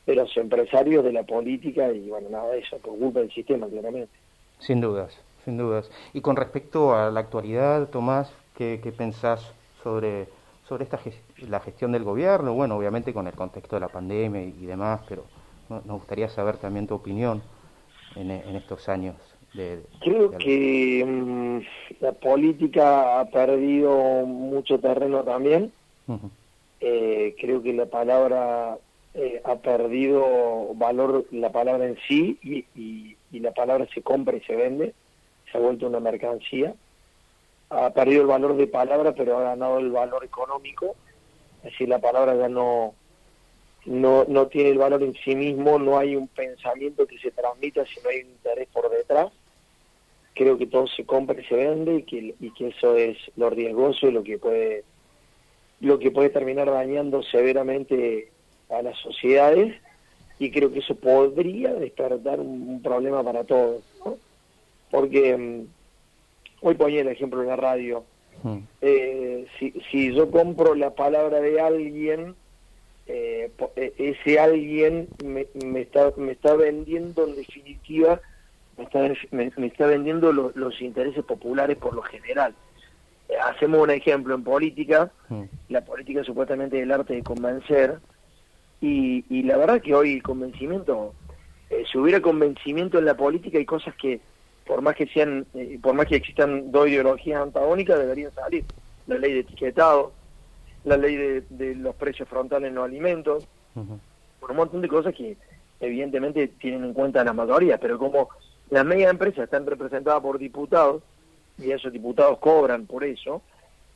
de, 0.07 0.15
los 0.15 0.35
empresarios, 0.37 1.05
de 1.05 1.13
la 1.13 1.25
política 1.25 1.93
y 1.93 2.09
bueno, 2.09 2.31
nada 2.31 2.53
de 2.53 2.61
eso, 2.61 2.79
por 2.79 2.99
culpa 2.99 3.21
del 3.21 3.33
sistema, 3.33 3.67
claramente. 3.67 4.13
Sin 4.59 4.81
dudas, 4.81 5.19
sin 5.45 5.59
dudas. 5.59 5.91
Y 6.15 6.21
con 6.21 6.37
respecto 6.37 6.95
a 6.95 7.11
la 7.11 7.21
actualidad, 7.21 7.89
Tomás, 7.91 8.33
¿Qué, 8.59 8.93
pensás 8.97 9.53
sobre, 9.85 10.27
sobre 10.69 10.85
esta 10.85 11.01
la 11.49 11.61
gestión 11.61 11.93
del 11.93 12.05
gobierno? 12.05 12.53
Bueno, 12.53 12.77
obviamente 12.77 13.15
con 13.15 13.27
el 13.27 13.35
contexto 13.35 13.77
de 13.77 13.81
la 13.81 13.89
pandemia 13.89 14.43
y, 14.43 14.67
demás, 14.67 15.01
pero 15.09 15.25
nos 15.69 15.99
gustaría 15.99 16.29
saber 16.29 16.59
también 16.59 16.87
tu 16.87 16.95
opinión 16.95 17.43
en, 18.15 18.31
estos 18.31 18.89
años. 18.89 19.17
De, 19.55 19.81
Creo 20.01 20.31
que 20.33 21.05
mm, 21.07 21.59
la 22.01 22.13
política 22.13 23.21
ha 23.21 23.25
perdido 23.31 24.27
mucho 24.27 24.79
terreno 24.79 25.25
también. 25.25 25.73
eh, 26.81 27.35
creo 27.41 27.63
que 27.63 27.73
la 27.73 27.87
palabra 27.87 28.77
eh, 29.15 29.41
ha 29.45 29.57
perdido 29.57 30.75
valor, 30.75 31.25
la 31.31 31.51
palabra 31.51 31.87
en 31.87 31.97
sí, 32.07 32.39
y, 32.43 32.59
y, 32.79 33.17
y, 33.33 33.41
la 33.41 33.53
palabra 33.53 33.87
se 33.95 34.03
compra 34.03 34.37
y 34.37 34.41
se 34.43 34.55
vende, 34.55 34.95
se 35.51 35.57
ha 35.57 35.61
vuelto 35.61 35.87
una 35.87 36.01
mercancía. 36.01 36.75
Ha 37.71 37.91
perdido 37.91 38.23
el 38.23 38.29
valor 38.29 38.57
de 38.57 38.67
palabra, 38.67 39.13
pero 39.13 39.39
ha 39.39 39.43
ganado 39.43 39.79
el 39.79 39.91
valor 39.91 40.25
económico. 40.25 40.97
Es 41.59 41.73
decir, 41.73 41.89
la 41.89 41.99
palabra 41.99 42.35
ya 42.35 42.49
no, 42.49 42.95
no, 43.85 44.25
no 44.27 44.47
tiene 44.47 44.71
el 44.71 44.79
valor 44.79 45.03
en 45.03 45.15
sí 45.25 45.35
mismo, 45.35 45.79
no 45.79 45.99
hay 45.99 46.17
un 46.17 46.29
pensamiento 46.29 47.07
que 47.07 47.19
se 47.19 47.31
transmita 47.31 47.85
si 47.87 48.01
no 48.01 48.11
hay 48.11 48.23
un 48.23 48.31
interés 48.31 48.69
por 48.73 48.91
detrás. 48.91 49.33
Creo 50.35 50.57
que 50.57 50.67
todo 50.67 50.87
se 50.87 51.05
compra 51.05 51.41
y 51.41 51.45
se 51.45 51.57
vende 51.57 51.95
y 51.97 52.03
que, 52.05 52.35
y 52.39 52.53
que 52.53 52.69
eso 52.69 52.97
es 52.97 53.19
lo 53.37 53.51
riesgoso 53.51 54.07
y 54.07 54.13
lo 54.13 54.23
que 54.23 54.39
puede 54.39 54.85
lo 55.81 55.99
que 55.99 56.11
puede 56.11 56.31
terminar 56.31 56.71
dañando 56.71 57.23
severamente 57.23 58.31
a 58.69 58.83
las 58.83 58.99
sociedades 58.99 59.75
y 60.39 60.51
creo 60.51 60.73
que 60.73 60.81
eso 60.81 60.95
podría 60.95 61.73
despertar 61.75 62.41
un, 62.41 62.81
problema 62.83 63.23
para 63.23 63.45
todos, 63.45 63.83
porque 64.91 65.35
um, 65.35 65.67
hoy 66.61 66.75
ponía 66.75 67.01
el 67.01 67.09
ejemplo 67.09 67.43
en 67.43 67.49
la 67.49 67.57
radio, 67.57 68.05
mm. 68.43 68.59
eh, 68.81 69.47
si, 69.59 69.73
si 69.91 70.15
yo 70.15 70.31
compro 70.31 70.75
la 70.75 70.91
palabra 70.91 71.41
de 71.41 71.61
alguien, 71.61 72.35
eh, 73.07 73.51
ese 73.97 74.39
alguien 74.39 75.09
me, 75.25 75.47
me, 75.65 75.81
está, 75.81 76.13
me 76.17 76.33
está 76.33 76.55
vendiendo 76.55 77.27
en 77.27 77.37
definitiva, 77.37 78.21
me 78.77 78.85
está, 78.85 79.01
me, 79.31 79.53
me 79.57 79.67
está 79.67 79.87
vendiendo 79.87 80.33
lo, 80.33 80.53
los 80.55 80.81
intereses 80.83 81.25
populares 81.25 81.77
por 81.77 81.95
lo 81.95 82.03
general 82.03 82.55
hacemos 83.43 83.81
un 83.81 83.91
ejemplo 83.91 84.35
en 84.35 84.43
política, 84.43 85.11
mm. 85.29 85.43
la 85.69 85.85
política 85.85 86.25
supuestamente 86.25 86.79
es 86.79 86.85
el 86.85 86.93
arte 86.93 87.15
de 87.15 87.23
convencer, 87.23 87.99
y, 88.81 89.25
y 89.29 89.43
la 89.43 89.57
verdad 89.57 89.83
que 89.83 89.95
hoy 89.95 90.15
el 90.15 90.23
convencimiento, 90.23 91.15
eh, 91.71 91.85
si 91.91 91.99
hubiera 91.99 92.21
convencimiento 92.21 92.99
en 92.99 93.05
la 93.05 93.17
política 93.17 93.59
hay 93.59 93.67
cosas 93.67 93.95
que 93.97 94.21
por 94.69 94.83
más 94.83 94.95
que 94.95 95.07
sean, 95.07 95.47
eh, 95.55 95.79
por 95.83 95.95
más 95.95 96.07
que 96.07 96.17
existan 96.17 96.71
dos 96.71 96.89
ideologías 96.89 97.41
antagónicas 97.41 97.99
deberían 97.99 98.33
salir. 98.35 98.65
La 99.07 99.17
ley 99.17 99.33
de 99.33 99.41
etiquetado, 99.41 100.13
la 100.85 100.99
ley 100.99 101.17
de, 101.17 101.41
de 101.49 101.75
los 101.75 101.95
precios 101.97 102.29
frontales 102.29 102.69
en 102.69 102.75
los 102.75 102.85
alimentos, 102.85 103.49
uh 103.75 103.81
-huh. 103.81 103.99
por 104.39 104.51
un 104.51 104.59
montón 104.59 104.83
de 104.83 104.89
cosas 104.89 105.15
que 105.15 105.39
evidentemente 105.81 106.49
tienen 106.49 106.85
en 106.85 106.93
cuenta 106.93 107.25
la 107.25 107.33
mayoría, 107.33 107.79
pero 107.79 107.99
como 107.99 108.29
las 108.69 108.85
medias 108.85 109.11
empresas 109.11 109.45
están 109.45 109.65
representadas 109.65 110.21
por 110.21 110.39
diputados, 110.39 111.03
y 111.57 111.71
esos 111.71 111.91
diputados 111.91 112.39
cobran 112.39 112.87
por 112.87 113.05
eso, 113.05 113.41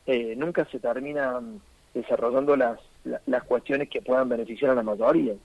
eh, 0.07 0.33
nunca 0.35 0.65
se 0.65 0.79
terminan 0.79 1.61
desarrollando 1.93 2.55
las, 2.57 2.79
las, 3.03 3.21
las 3.27 3.43
cuestiones 3.43 3.89
que 3.89 4.01
puedan 4.01 4.27
beneficiar 4.27 4.71
a 4.71 4.75
la 4.75 4.83
mayoría. 4.83 5.35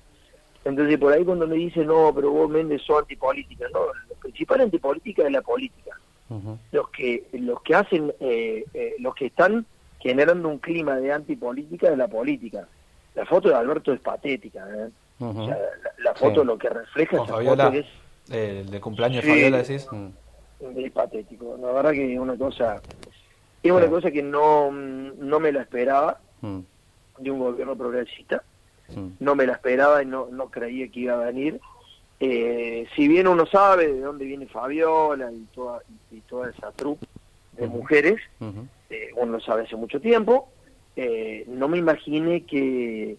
Entonces, 0.65 0.99
por 0.99 1.13
ahí 1.13 1.25
cuando 1.25 1.47
me 1.47 1.57
dicen, 1.57 1.87
no, 1.87 2.13
pero 2.15 2.31
vos 2.31 2.51
Méndez 2.51 2.83
sos 2.83 3.01
antipolítica, 3.01 3.67
no, 3.73 3.81
lo 4.09 4.15
principal 4.17 4.61
antipolítica 4.61 5.25
es 5.25 5.33
la 5.33 5.43
política. 5.43 5.93
Uh 6.29 6.35
-huh. 6.35 6.59
Los 6.73 6.89
que 6.91 7.25
los 7.33 7.63
que 7.63 7.75
hacen, 7.75 8.13
eh, 8.21 8.65
eh, 8.75 8.95
los 8.99 9.15
que 9.15 9.27
están 9.27 9.65
generando 9.99 10.49
un 10.49 10.59
clima 10.59 10.97
de 10.97 11.13
antipolítica 11.13 11.89
es 11.91 11.97
la 11.97 12.09
política. 12.09 12.69
La 13.15 13.25
foto 13.25 13.49
de 13.49 13.55
Alberto 13.55 13.93
es 13.93 14.01
patética, 14.01 14.67
¿eh? 14.69 14.91
Uh 15.21 15.27
-huh. 15.27 15.43
o 15.43 15.47
sea, 15.47 15.57
la, 15.57 15.91
la, 16.05 16.15
foto 16.15 16.41
sí. 16.43 16.47
lo 16.47 16.59
que 16.59 16.69
refleja 16.69 17.17
esa 17.17 17.27
foto 17.27 17.73
es... 17.73 17.87
El 18.31 18.71
de 18.71 18.81
cumpleaños 18.81 19.25
sí, 19.25 19.31
de 19.31 19.35
Fabiola, 19.35 19.59
decís. 19.59 19.89
Mm 19.91 20.09
es 20.61 20.93
patético. 20.93 21.57
La 21.61 21.73
verdad 21.73 21.93
que 21.93 22.15
es 22.15 22.19
una 22.19 22.37
cosa, 22.37 22.81
es 23.63 23.73
una 23.73 23.87
cosa 23.89 24.11
que 24.11 24.23
no, 24.23 24.71
no 24.71 25.41
me 25.41 25.53
la 25.53 25.63
esperaba 25.63 26.21
mm. 26.41 26.59
de 27.19 27.31
un 27.31 27.39
gobierno 27.39 27.77
progresista. 27.77 28.43
Mm. 28.95 29.09
No 29.21 29.35
me 29.35 29.47
la 29.47 29.53
esperaba 29.53 30.03
y 30.03 30.07
no, 30.07 30.29
no 30.31 30.51
creía 30.51 30.89
que 30.89 31.01
iba 31.01 31.15
a 31.15 31.27
venir. 31.27 31.61
Eh, 32.21 32.87
si 32.97 33.07
bien 33.07 33.29
uno 33.29 33.47
sabe 33.47 33.93
de 33.93 34.01
dónde 34.01 34.25
viene 34.25 34.47
Fabiola 34.47 35.31
y 35.31 35.45
toda, 35.55 35.81
y 36.11 36.21
toda 36.23 36.51
esa 36.51 36.73
trupe 36.73 37.07
de 37.53 37.65
uh 37.65 37.69
-huh. 37.69 37.73
mujeres, 37.73 38.21
uh 38.41 38.47
-huh. 38.47 38.67
eh, 38.91 39.11
uno 39.17 39.33
lo 39.33 39.41
sabe 39.41 39.63
hace 39.63 39.77
mucho 39.77 40.01
tiempo, 40.01 40.49
eh, 40.97 41.45
no 41.47 41.69
me 41.69 41.79
imaginé 41.79 42.43
que, 42.43 43.17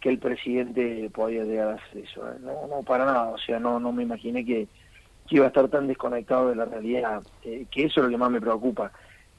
que 0.00 0.08
el 0.10 0.18
presidente 0.18 1.08
podía 1.10 1.44
llegar 1.44 1.68
a 1.68 1.74
hacer 1.74 2.04
eso. 2.04 2.28
¿eh? 2.28 2.36
No, 2.40 2.66
no, 2.66 2.82
para 2.82 3.06
nada. 3.06 3.30
O 3.30 3.38
sea, 3.38 3.58
no, 3.58 3.80
no 3.80 3.92
me 3.92 4.02
imaginé 4.02 4.44
que, 4.44 4.68
que 5.26 5.36
iba 5.36 5.46
a 5.46 5.48
estar 5.48 5.68
tan 5.68 5.86
desconectado 5.86 6.50
de 6.50 6.56
la 6.56 6.66
realidad, 6.66 7.22
eh, 7.44 7.64
que 7.70 7.84
eso 7.84 8.00
es 8.00 8.04
lo 8.04 8.10
que 8.10 8.18
más 8.18 8.30
me 8.30 8.40
preocupa, 8.40 8.92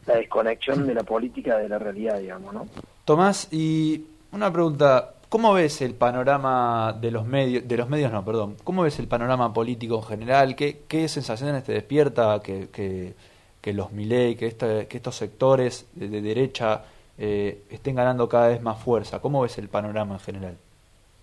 la 0.08 0.16
desconexión 0.16 0.88
de 0.88 0.94
la 0.96 1.04
política 1.04 1.58
de 1.58 1.70
la 1.70 1.78
realidad, 1.78 2.20
digamos, 2.20 2.54
¿no? 2.54 2.68
Tomás, 3.06 3.48
y 3.52 4.06
una 4.32 4.52
pregunta, 4.52 5.14
¿cómo 5.30 5.54
ves 5.54 5.82
el 5.82 5.94
panorama 5.94 6.94
de 7.00 7.12
los 7.12 7.26
medios, 7.26 7.68
de 7.68 7.78
los 7.78 7.88
medios 7.88 8.12
no, 8.12 8.26
perdón, 8.26 8.58
cómo 8.64 8.84
ves 8.84 9.00
el 9.00 9.08
panorama 9.08 9.54
político 9.54 9.98
en 9.98 10.04
general? 10.04 10.56
¿Qué, 10.56 10.82
qué 10.88 11.08
sensaciones 11.08 11.64
te 11.64 11.74
despierta 11.74 12.42
que, 12.44 12.70
que, 12.70 13.14
que 13.62 13.74
los 13.74 13.92
Milei, 13.92 14.36
que, 14.36 14.48
este, 14.48 14.88
que 14.88 14.98
estos 14.98 15.16
sectores 15.16 15.88
de, 15.94 16.10
de 16.10 16.22
derecha 16.22 16.84
eh, 17.18 17.64
estén 17.70 17.96
ganando 17.96 18.28
cada 18.28 18.50
vez 18.50 18.62
más 18.62 18.80
fuerza? 18.80 19.22
¿Cómo 19.22 19.42
ves 19.42 19.58
el 19.58 19.70
panorama 19.70 20.16
en 20.16 20.20
general? 20.20 20.58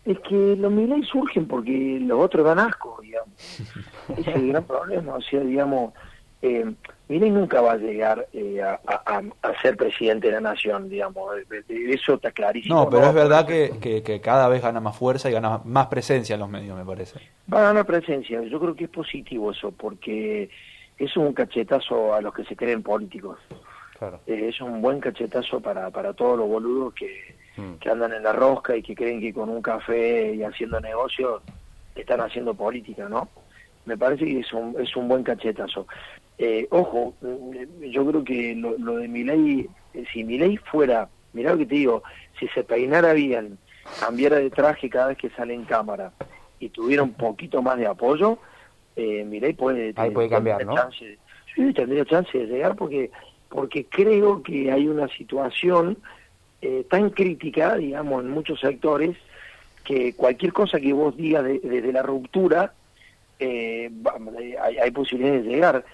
es 0.06 0.20
que 0.20 0.56
los 0.56 0.70
Milei 0.70 1.02
surgen 1.02 1.46
porque 1.48 1.98
los 2.00 2.20
otros 2.20 2.46
dan 2.46 2.60
asco, 2.60 3.00
digamos. 3.02 3.28
Ese 4.16 4.20
es 4.30 4.36
el 4.36 4.48
gran 4.48 4.64
problema. 4.64 5.14
O 5.14 5.20
sea, 5.20 5.40
digamos, 5.40 5.92
eh, 6.42 6.72
Milei 7.08 7.30
nunca 7.30 7.60
va 7.60 7.72
a 7.72 7.76
llegar 7.76 8.26
eh, 8.32 8.60
a, 8.62 8.78
a, 8.86 9.22
a, 9.42 9.62
ser 9.62 9.76
presidente 9.76 10.28
de 10.28 10.34
la 10.34 10.40
nación, 10.40 10.88
digamos. 10.88 11.36
Eso 11.68 12.14
está 12.14 12.30
clarísimo. 12.30 12.74
No, 12.74 12.90
pero 12.90 13.02
¿no? 13.02 13.08
es 13.08 13.14
verdad 13.14 13.46
que, 13.46 13.72
que, 13.80 14.02
que, 14.02 14.20
cada 14.20 14.48
vez 14.48 14.62
gana 14.62 14.80
más 14.80 14.96
fuerza 14.96 15.30
y 15.30 15.32
gana 15.32 15.60
más 15.64 15.86
presencia 15.86 16.34
en 16.34 16.40
los 16.40 16.48
medios, 16.48 16.76
me 16.76 16.84
parece. 16.84 17.20
Va 17.52 17.60
a 17.60 17.62
ganar 17.64 17.86
presencia. 17.86 18.42
Yo 18.42 18.60
creo 18.60 18.74
que 18.74 18.84
es 18.84 18.90
positivo 18.90 19.52
eso, 19.52 19.72
porque 19.72 20.44
eso 20.44 20.50
es 20.98 21.16
un 21.16 21.32
cachetazo 21.32 22.14
a 22.14 22.20
los 22.20 22.34
que 22.34 22.44
se 22.44 22.56
creen 22.56 22.82
políticos. 22.82 23.38
Claro. 23.98 24.20
Eh, 24.26 24.48
es 24.48 24.60
un 24.60 24.82
buen 24.82 25.00
cachetazo 25.00 25.60
para, 25.60 25.90
para 25.90 26.12
todos 26.12 26.38
los 26.38 26.48
boludos 26.48 26.92
que 26.94 27.34
Mm. 27.56 27.74
que 27.80 27.90
andan 27.90 28.12
en 28.12 28.22
la 28.22 28.32
rosca 28.32 28.76
y 28.76 28.82
que 28.82 28.94
creen 28.94 29.20
que 29.20 29.32
con 29.32 29.48
un 29.48 29.62
café 29.62 30.34
y 30.34 30.42
haciendo 30.42 30.80
negocios 30.80 31.42
están 31.94 32.20
haciendo 32.20 32.54
política, 32.54 33.08
¿no? 33.08 33.28
Me 33.86 33.96
parece 33.96 34.26
que 34.26 34.40
es 34.40 34.52
un, 34.52 34.76
es 34.78 34.94
un 34.96 35.08
buen 35.08 35.22
cachetazo. 35.22 35.86
Eh, 36.38 36.66
ojo, 36.70 37.14
eh, 37.22 37.66
yo 37.90 38.06
creo 38.06 38.24
que 38.24 38.54
lo, 38.54 38.76
lo 38.78 38.96
de 38.98 39.08
Milei, 39.08 39.68
eh, 39.94 40.04
si 40.12 40.22
Milei 40.22 40.56
fuera, 40.58 41.08
mirá 41.32 41.52
lo 41.52 41.58
que 41.58 41.66
te 41.66 41.76
digo, 41.76 42.02
si 42.38 42.46
se 42.48 42.62
peinara 42.62 43.14
bien, 43.14 43.58
cambiara 44.00 44.36
de 44.36 44.50
traje 44.50 44.90
cada 44.90 45.08
vez 45.08 45.18
que 45.18 45.30
sale 45.30 45.54
en 45.54 45.64
cámara 45.64 46.12
y 46.60 46.68
tuviera 46.68 47.02
un 47.02 47.14
poquito 47.14 47.62
más 47.62 47.78
de 47.78 47.86
apoyo, 47.86 48.38
eh, 48.96 49.24
Milei 49.24 49.54
puede, 49.54 49.92
Ahí 49.96 50.10
puede 50.10 50.28
cambiar, 50.28 50.64
¿no? 50.66 50.74
Chance, 50.74 51.18
sí, 51.54 51.72
tendría 51.72 52.04
chance 52.04 52.36
de 52.36 52.46
llegar 52.46 52.76
porque 52.76 53.10
porque 53.48 53.86
creo 53.86 54.42
que 54.42 54.70
hay 54.70 54.88
una 54.88 55.08
situación 55.08 55.98
eh, 56.60 56.84
tan 56.90 57.10
crítica, 57.10 57.76
digamos, 57.76 58.24
en 58.24 58.30
muchos 58.30 58.60
sectores, 58.60 59.16
que 59.84 60.14
cualquier 60.14 60.52
cosa 60.52 60.80
que 60.80 60.92
vos 60.92 61.16
digas 61.16 61.44
desde 61.44 61.68
de, 61.68 61.82
de 61.82 61.92
la 61.92 62.02
ruptura, 62.02 62.72
eh, 63.38 63.90
hay, 64.60 64.78
hay, 64.78 64.90
posibilidades 64.90 65.44
de 65.44 65.50
llegar. 65.50 65.84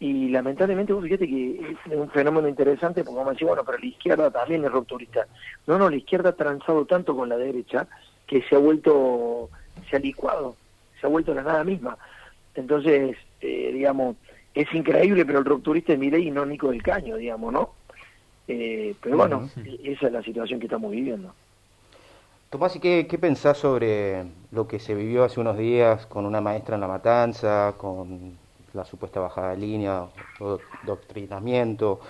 Y 0.00 0.28
lamentablemente 0.28 0.92
vos 0.92 1.02
fíjate 1.02 1.26
que 1.26 1.76
es 1.86 1.92
un 1.92 2.08
fenómeno 2.10 2.46
interesante, 2.48 3.02
porque 3.02 3.16
vamos 3.16 3.30
a 3.30 3.32
decir, 3.32 3.48
bueno, 3.48 3.64
pero 3.64 3.78
la 3.78 3.86
izquierda 3.86 4.30
también 4.30 4.64
es 4.64 4.70
rupturista. 4.70 5.26
No, 5.66 5.76
no, 5.76 5.90
la 5.90 5.96
izquierda 5.96 6.30
ha 6.30 6.36
transado 6.36 6.84
tanto 6.84 7.16
con 7.16 7.28
la 7.28 7.36
derecha 7.36 7.88
que 8.26 8.42
se 8.42 8.54
ha 8.54 8.58
vuelto, 8.58 9.50
se 9.90 9.96
ha 9.96 9.98
licuado, 9.98 10.54
se 11.00 11.06
ha 11.06 11.10
vuelto 11.10 11.34
la 11.34 11.42
nada 11.42 11.64
misma. 11.64 11.98
Entonces, 12.54 13.16
eh, 13.40 13.70
digamos, 13.72 14.16
es 14.54 14.72
increíble, 14.72 15.24
pero 15.24 15.40
el 15.40 15.44
rupturista 15.44 15.92
es 15.92 15.98
Milei 15.98 16.28
y 16.28 16.30
no 16.30 16.46
Nico 16.46 16.70
del 16.70 16.82
Caño, 16.82 17.16
digamos, 17.16 17.52
¿no? 17.52 17.70
Eh, 18.46 18.94
pero 19.00 19.16
bueno, 19.16 19.48
bueno, 19.56 19.78
esa 19.84 20.06
es 20.06 20.12
la 20.12 20.22
situación 20.22 20.60
que 20.60 20.66
estamos 20.66 20.90
viviendo. 20.90 21.34
Tomás, 22.50 22.74
¿y 22.76 22.80
qué, 22.80 23.06
qué, 23.06 23.18
pensás 23.18 23.58
sobre 23.58 24.24
lo 24.52 24.66
que 24.66 24.78
se 24.78 24.94
vivió 24.94 25.24
hace 25.24 25.38
unos 25.38 25.58
días 25.58 26.06
con 26.06 26.24
una 26.24 26.40
maestra 26.40 26.76
en 26.76 26.80
la 26.80 26.88
matanza, 26.88 27.74
con 27.76 28.38
la 28.72 28.84
supuesta 28.84 29.20
bajada 29.20 29.50
de 29.50 29.58
línea, 29.58 30.06
o 30.40 30.58
doctrinamiento? 30.84 32.00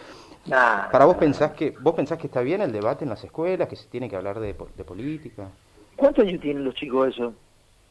Nah, 0.47 0.91
¿Para 0.91 1.05
vos 1.05 1.17
pensás 1.17 1.53
que 1.53 1.75
vos 1.81 1.95
pensás 1.95 2.19
que 2.19 2.27
está 2.27 2.41
bien 2.41 2.61
el 2.61 2.73
debate 2.73 3.05
en 3.05 3.11
las 3.11 3.23
escuelas, 3.23 3.69
que 3.69 3.77
se 3.77 3.89
tiene 3.89 4.09
que 4.09 4.17
hablar 4.17 4.41
de, 4.41 4.55
de 4.77 4.85
política? 4.85 5.49
¿Cuántos 5.97 6.27
años 6.27 6.41
tienen 6.41 6.65
los 6.65 6.75
chicos 6.75 7.09
eso? 7.09 7.35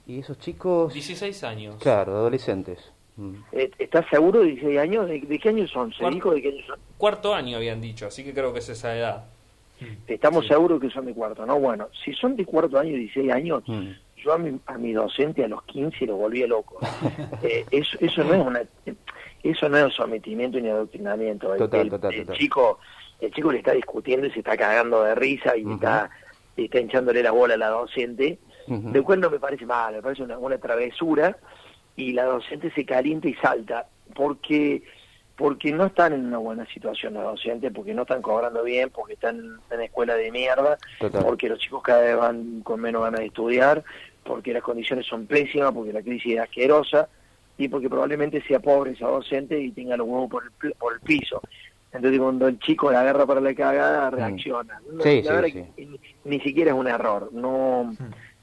Y 0.08 0.20
esos 0.20 0.40
chicos... 0.40 0.94
16 0.94 1.44
años. 1.44 1.76
Claro, 1.80 2.16
adolescentes. 2.16 2.80
Mm. 3.18 3.34
Eh, 3.52 3.70
¿Estás 3.78 4.06
seguro 4.10 4.40
de 4.40 4.48
16 4.48 4.80
años? 4.80 5.08
¿De, 5.08 5.20
de 5.20 5.40
qué 5.40 5.50
años 5.50 5.70
son? 5.70 5.92
¿Se 5.92 6.00
Cuarto, 6.00 6.16
dijo 6.16 6.34
de 6.34 6.42
qué 6.42 6.50
años 6.50 6.66
son? 6.66 6.80
Cuarto 6.98 7.36
año 7.36 7.58
habían 7.58 7.82
dicho, 7.82 8.08
así 8.08 8.24
que 8.24 8.34
creo 8.34 8.54
que 8.54 8.60
es 8.60 8.70
esa 8.70 8.96
edad. 8.96 9.26
Estamos 10.08 10.46
sí. 10.46 10.50
seguros 10.50 10.82
que 10.82 10.90
son 10.90 11.06
de 11.06 11.14
cuarto, 11.14 11.46
¿no? 11.46 11.60
Bueno, 11.60 11.90
si 12.04 12.14
son 12.14 12.36
de 12.36 12.46
cuarto 12.46 12.80
año 12.80 12.92
y 12.92 13.00
16 13.00 13.32
años, 13.32 13.64
mm. 13.68 13.90
Yo 14.18 14.34
a 14.34 14.38
mi, 14.38 14.60
a 14.66 14.78
mi 14.78 14.94
docente 14.94 15.44
a 15.44 15.48
los 15.48 15.64
15 15.64 16.06
lo 16.06 16.18
volvía 16.18 16.48
loco. 16.48 16.80
eh, 17.44 17.66
eso, 17.72 17.98
eso 18.00 18.24
no 18.24 18.34
es 18.34 18.46
una 18.46 18.62
eso 19.44 19.70
no 19.70 19.78
es 19.78 19.94
sometimiento 19.94 20.60
ni 20.60 20.70
adoctrinamiento. 20.70 21.56
Total, 21.56 21.82
el, 21.82 21.90
total, 21.90 22.14
el, 22.14 22.22
total. 22.22 22.38
chico 22.38 22.80
el 23.20 23.32
chico 23.32 23.52
le 23.52 23.60
está 23.60 23.72
discutiendo 23.72 24.28
y 24.28 24.32
se 24.32 24.40
está 24.40 24.58
cagando 24.58 25.04
de 25.04 25.16
risa 25.16 25.56
y 25.58 25.66
uh 25.66 25.70
-huh. 25.70 25.76
está 25.76 26.10
está 26.66 26.80
hinchándole 26.80 27.24
la 27.24 27.32
bola 27.32 27.54
a 27.54 27.58
la 27.58 27.70
docente, 27.70 28.40
de 28.68 29.02
cual 29.02 29.22
no 29.22 29.30
me 29.30 29.40
parece 29.40 29.66
mal, 29.66 29.94
me 29.94 30.02
parece 30.02 30.24
una, 30.24 30.38
una 30.38 30.58
travesura, 30.58 31.38
y 31.96 32.14
la 32.14 32.26
docente 32.26 32.72
se 32.72 32.86
calienta 32.86 33.28
y 33.28 33.36
salta, 33.36 33.88
porque 34.16 34.84
porque 35.38 35.72
no 35.72 35.86
están 35.86 36.14
en 36.14 36.26
una 36.26 36.40
buena 36.40 36.66
situación 36.66 37.14
los 37.14 37.24
docentes, 37.24 37.72
porque 37.74 37.94
no 37.94 38.02
están 38.02 38.24
cobrando 38.24 38.64
bien, 38.64 38.90
porque 38.90 39.14
están 39.14 39.60
en 39.70 39.82
escuela 39.82 40.16
de 40.16 40.32
mierda, 40.32 40.80
porque 41.22 41.48
los 41.48 41.60
chicos 41.60 41.84
cada 41.84 42.02
vez 42.02 42.18
van 42.18 42.62
con 42.62 42.82
menos 42.82 43.04
ganas 43.04 43.20
de 43.20 43.28
estudiar, 43.28 43.84
porque 44.24 44.52
las 44.52 44.64
condiciones 44.64 45.06
son 45.06 45.28
pésimas, 45.28 45.72
porque 45.72 45.94
la 45.94 46.02
crisis 46.02 46.34
es 46.34 46.40
asquerosa 46.40 47.08
y 47.56 47.68
porque 47.68 47.88
probablemente 47.88 48.42
sea 48.48 48.60
pobre 48.60 48.92
esa 48.92 49.08
docente 49.08 49.60
y 49.60 49.72
tenga 49.72 49.96
los 49.96 50.08
huevos 50.08 50.30
por 50.30 50.44
el, 50.44 50.74
por 50.74 50.94
el 50.94 51.02
piso. 51.02 51.40
Entonces 51.92 52.20
cuando 52.20 52.48
el 52.48 52.58
chico 52.60 52.92
la 52.92 53.02
agarra 53.02 53.28
para 53.28 53.40
la 53.40 53.54
cagada, 53.54 54.10
mm. 54.10 54.14
reacciona. 54.16 54.82
ni, 56.26 56.40
siquiera 56.40 56.72
es 56.72 56.78
un 56.78 56.88
error, 56.88 57.30
no... 57.32 57.96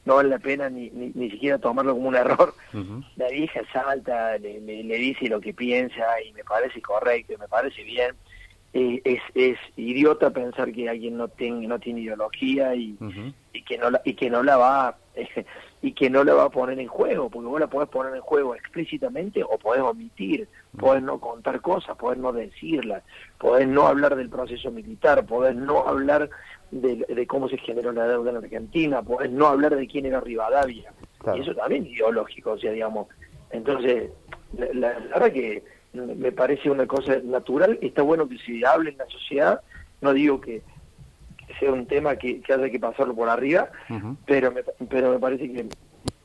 No 0.04 0.16
vale 0.16 0.28
la 0.28 0.38
pena 0.38 0.68
ni, 0.68 0.90
ni, 0.90 1.30
siquiera 1.30 1.58
tomarlo 1.58 1.94
como 1.94 2.08
un 2.08 2.16
error. 2.16 2.54
La 3.16 3.28
vieja 3.28 3.61
salta, 3.73 4.37
le, 4.38 4.61
le, 4.61 4.96
dice 4.96 5.28
lo 5.28 5.40
que 5.40 5.54
piensa 5.54 6.20
y 6.23 6.32
me 6.32 6.44
parece 6.44 6.82
correcto, 6.82 7.32
y 7.32 7.37
me 7.38 7.49
parece 7.49 7.82
bien. 7.84 8.14
Eh, 8.75 9.00
es, 9.04 9.20
es 9.34 9.58
idiota 9.76 10.30
pensar 10.30 10.73
que 10.73 10.88
alguien 10.88 11.16
no 11.16 11.28
tiene, 11.28 11.66
no 11.66 11.78
tiene 11.78 12.00
ideología 12.00 12.75
y, 12.75 12.96
y 13.52 13.62
que 13.62 13.78
no 13.78 13.90
la, 13.90 14.02
y 14.04 14.14
que 14.14 14.28
no 14.28 14.42
la 14.42 14.56
va 14.56 14.96
y 15.82 15.92
que 15.92 16.11
no 16.11 16.25
la 16.25 16.34
va 16.34 16.44
a 16.44 16.50
poner 16.50 16.78
en 16.80 16.88
juego, 16.88 17.28
porque 17.28 17.49
vos 17.49 17.61
la 17.61 17.66
podés 17.66 17.88
poner 17.88 18.14
en 18.14 18.20
juego 18.20 18.54
explícitamente 18.54 19.42
o 19.44 19.58
podés 19.58 19.82
omitir, 19.82 20.49
podés 20.78 21.02
no 21.02 21.20
contar 21.20 21.61
cosas, 21.61 21.96
podés 21.96 22.18
no 22.18 22.32
decirlas, 22.32 23.02
podés 23.38 23.68
no 23.68 23.87
hablar 23.87 24.16
del 24.16 24.30
proceso 24.30 24.70
militar, 24.70 25.25
podés 25.26 25.54
no 25.54 25.87
hablar 25.87 26.30
de, 26.75 27.26
cómo 27.26 27.49
se 27.49 27.59
generó 27.59 27.93
la 27.93 28.07
deuda 28.07 28.31
en 28.31 28.37
Argentina, 28.38 29.02
podés 29.02 29.31
no 29.31 29.47
hablar 29.47 29.76
de 29.76 29.87
quién 29.87 30.07
era 30.07 30.21
Rivadavia. 30.21 30.93
Y 31.35 31.40
eso 31.40 31.54
también 31.54 31.85
es 31.85 31.93
ideológico, 31.93 32.52
o 32.52 32.59
sea, 32.59 32.73
digamos. 32.73 33.07
Entonces, 33.50 34.11
la, 34.57 34.99
verdad 34.99 35.33
que 35.33 35.62
me 35.93 36.33
parece 36.33 36.71
una 36.71 36.87
cosa 36.87 37.16
natural, 37.23 37.78
está 37.81 38.02
bueno 38.02 38.28
que 38.28 38.38
se 38.38 38.66
hable 38.66 38.90
en 38.90 38.99
la 38.99 39.07
sociedad, 39.07 39.61
no 40.00 40.12
digo 40.12 40.40
que, 40.40 40.62
sea 41.61 41.73
un 41.73 41.87
tema 41.87 42.16
que, 42.16 42.43
haya 42.49 42.71
que 42.71 42.81
pasarlo 42.81 43.14
por 43.14 43.28
arriba, 43.28 43.71
pero, 44.26 44.50
me, 44.50 44.62
pero 44.88 45.12
me 45.12 45.19
parece 45.19 45.52
que 45.52 45.69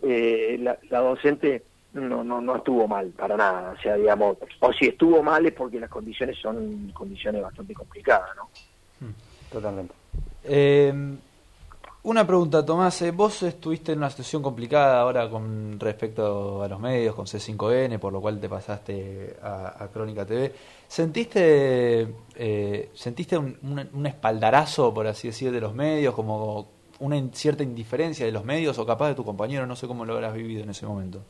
eh, 0.02 0.58
la, 0.60 1.00
docente 1.00 1.64
no, 1.94 2.24
no, 2.24 2.42
no 2.42 2.56
estuvo 2.56 2.88
mal, 2.88 3.10
para 3.10 3.38
nada, 3.38 3.76
o 3.78 3.82
sea, 3.82 3.96
digamos, 3.96 4.38
o 4.60 4.74
si 4.74 4.88
estuvo 4.88 5.22
mal 5.22 5.46
es 5.46 5.54
porque 5.54 5.80
las 5.80 5.90
condiciones 5.90 6.38
son 6.40 6.92
condiciones 6.94 7.44
bastante 7.44 7.74
complicadas, 7.76 8.30
¿no? 8.36 8.50
Totalmente. 9.52 9.94
Eh, 10.44 10.94
una 12.02 12.26
pregunta, 12.26 12.66
Tomás. 12.66 13.02
Eh, 13.02 13.12
vos 13.12 13.44
estuviste 13.44 13.92
en 13.92 13.98
una 13.98 14.10
situación 14.10 14.42
complicada 14.42 15.02
ahora 15.02 15.30
con 15.30 15.78
respecto 15.80 16.64
a 16.64 16.68
los 16.70 16.80
medios, 16.80 17.14
con 17.14 17.26
C5N, 17.26 18.00
por 18.00 18.14
lo 18.14 18.22
cual 18.22 18.40
te 18.40 18.48
pasaste 18.48 19.36
a, 19.44 19.88
Crónica 19.92 20.26
TV. 20.26 20.54
¿Sentiste, 20.88 22.08
eh, 22.36 22.90
¿sentiste 22.94 23.38
un, 23.38 24.06
espaldarazo, 24.06 24.94
por 24.94 25.08
así 25.08 25.28
decir, 25.28 25.52
de 25.52 25.60
los 25.60 25.76
medios, 25.76 26.16
como 26.16 26.70
una 27.00 27.22
cierta 27.34 27.64
indiferencia 27.64 28.26
de 28.26 28.32
los 28.32 28.46
medios 28.46 28.80
o 28.80 28.86
capaz 28.86 29.10
de 29.10 29.16
tu 29.16 29.26
compañero? 29.26 29.68
No 29.68 29.76
sé 29.76 29.86
cómo 29.86 30.06
lo 30.06 30.14
habrás 30.14 30.34
vivido 30.34 30.64
en 30.64 30.70
ese 30.70 30.86
momento. 30.86 31.22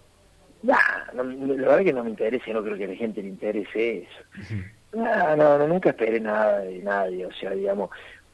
Nah, 0.61 0.77
no, 1.13 1.23
la 1.23 1.67
verdad 1.67 1.83
que 1.83 1.93
no 1.93 2.03
me 2.03 2.11
interesa, 2.11 2.51
no 2.53 2.61
creo 2.61 2.77
que 2.77 2.85
a 2.85 2.89
la 2.89 2.95
gente 2.95 3.23
le 3.23 3.29
interese 3.29 4.03
eso. 4.03 4.63
no, 4.93 5.35
no, 5.35 5.67
nunca 5.67 5.89
esperé 5.89 6.19
nada 6.19 6.59
de 6.59 6.79
nadie, 6.79 7.25
o 7.25 7.33
sea, 7.33 7.51
digamos, 7.51 7.89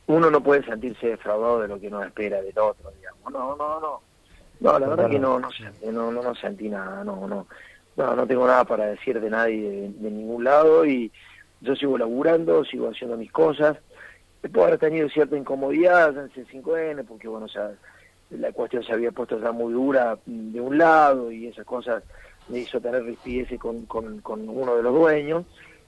uno 0.08 0.30
no 0.30 0.42
puede 0.42 0.64
sentirse 0.64 1.08
defraudado 1.08 1.62
de 1.62 1.68
lo 1.68 1.80
que 1.80 1.90
no 1.90 2.04
espera 2.04 2.42
del 2.42 2.58
otro, 2.58 2.92
digamos. 2.92 3.34
No, 3.34 3.56
no, 3.56 3.80
no. 3.80 4.02
No, 4.60 4.80
la 4.80 4.88
verdad 4.88 5.10
que 5.10 5.20
no, 5.20 5.40
no, 5.40 5.50
no, 5.92 6.12
no, 6.12 6.22
no 6.24 6.36
sentí 6.36 6.70
nada, 6.70 7.04
no, 7.04 7.28
no. 7.28 7.48
No, 7.98 8.16
no 8.16 8.28
tengo 8.28 8.46
nada 8.46 8.66
para 8.66 8.88
decir 8.88 9.20
de 9.22 9.30
nadie 9.30 9.94
de, 9.98 10.12
ningún 10.12 10.44
lado 10.44 10.86
y 10.86 11.12
yo 11.62 11.76
sigo 11.76 11.98
laburando, 11.98 12.64
sigo 12.66 12.90
haciendo 12.90 13.18
mis 13.18 13.32
cosas. 13.32 13.78
Puedo 14.42 14.68
haber 14.68 14.80
tenido 14.80 15.10
cierta 15.10 15.38
incomodidad 15.38 16.16
en 16.18 16.30
C5N 16.32 17.06
porque, 17.08 17.28
bueno, 17.28 17.46
o 17.46 17.50
sea, 17.50 17.72
la 18.32 18.52
cuestión 18.52 18.84
se 18.84 18.92
había 18.92 19.12
puesto 19.12 19.40
ya 19.40 19.52
muy 19.52 19.74
dura 19.74 20.18
de 20.26 20.62
un 20.62 20.78
lado 20.78 21.32
y 21.32 21.48
esas 21.48 21.66
cosas 21.66 22.04
me 22.50 22.60
hizo 22.60 22.80
tener 22.82 23.04
rispidez 23.04 23.58
con, 23.60 23.86
con, 23.86 24.20
con 24.20 24.48
uno 24.48 24.76
de 24.76 24.84
los 24.84 24.94
dueños. 24.94 25.46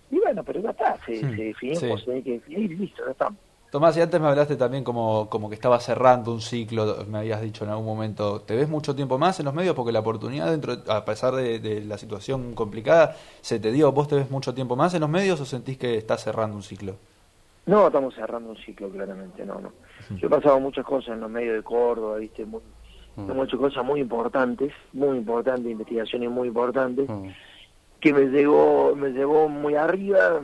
Y 0.10 0.20
bueno, 0.20 0.44
pero 0.44 0.62
ya 0.62 0.72
está, 0.72 0.98
se, 1.06 1.20
se 1.20 1.28
definió 1.28 1.80
se 1.80 2.06
tiene 2.06 2.24
que 2.24 2.32
definir 2.32 2.72
y 2.72 2.76
listo, 2.76 3.04
ya 3.06 3.12
estamos. 3.12 3.40
Tomás, 3.70 3.98
y 3.98 4.02
antes 4.02 4.22
me 4.22 4.28
hablaste 4.28 4.56
también 4.56 4.86
como, 4.86 5.30
como 5.30 5.50
que 5.50 5.56
estaba 5.56 5.78
cerrando 5.82 6.32
un 6.32 6.40
ciclo, 6.40 7.06
me 7.10 7.18
habías 7.18 7.42
dicho 7.42 7.66
en 7.66 7.70
algún 7.70 7.86
momento, 7.86 8.40
¿te 8.42 8.56
ves 8.56 8.70
mucho 8.70 8.96
tiempo 8.96 9.18
más 9.18 9.40
en 9.40 9.46
los 9.46 9.54
medios? 9.54 9.76
Porque 9.76 9.92
la 9.92 10.00
oportunidad, 10.00 10.50
dentro 10.50 10.78
a 10.88 11.04
pesar 11.04 11.36
de, 11.36 11.84
la 11.86 11.98
situación 11.98 12.54
complicada, 12.54 13.18
se 13.42 13.60
te 13.60 13.74
dio, 13.74 13.92
¿vos 13.92 14.08
te 14.08 14.16
ves 14.16 14.32
mucho 14.32 14.54
tiempo 14.54 14.78
más 14.78 14.94
en 14.94 15.02
los 15.02 15.10
medios 15.10 15.42
o 15.42 15.46
sentís 15.46 15.78
que 15.78 15.98
estás 15.98 16.24
cerrando 16.24 16.56
un 16.56 16.64
ciclo? 16.64 16.96
No, 17.66 17.88
estamos 17.88 18.16
cerrando 18.16 18.52
un 18.52 18.58
ciclo, 18.58 18.90
claramente, 18.90 19.46
no, 19.46 19.60
no. 19.60 19.74
Yo 20.16 20.28
he 20.28 20.30
pasado 20.30 20.62
muchas 20.62 20.86
cosas 20.86 21.16
en 21.16 21.20
los 21.20 21.30
medios 21.30 21.56
de 21.56 21.64
Córdoba, 21.64 22.20
viste, 22.20 22.46
muy, 22.46 22.62
hecho 23.44 23.58
cosas 23.58 23.84
muy 23.84 24.00
importantes, 24.00 24.72
muy 24.94 25.18
importantes, 25.18 25.70
investigaciones 25.70 26.32
muy 26.32 26.48
importantes, 26.48 27.10
que 28.00 28.14
me 28.14 28.28
llevó, 28.28 28.96
me 28.96 29.10
llevó 29.10 29.50
muy 29.50 29.76
arriba 29.76 30.42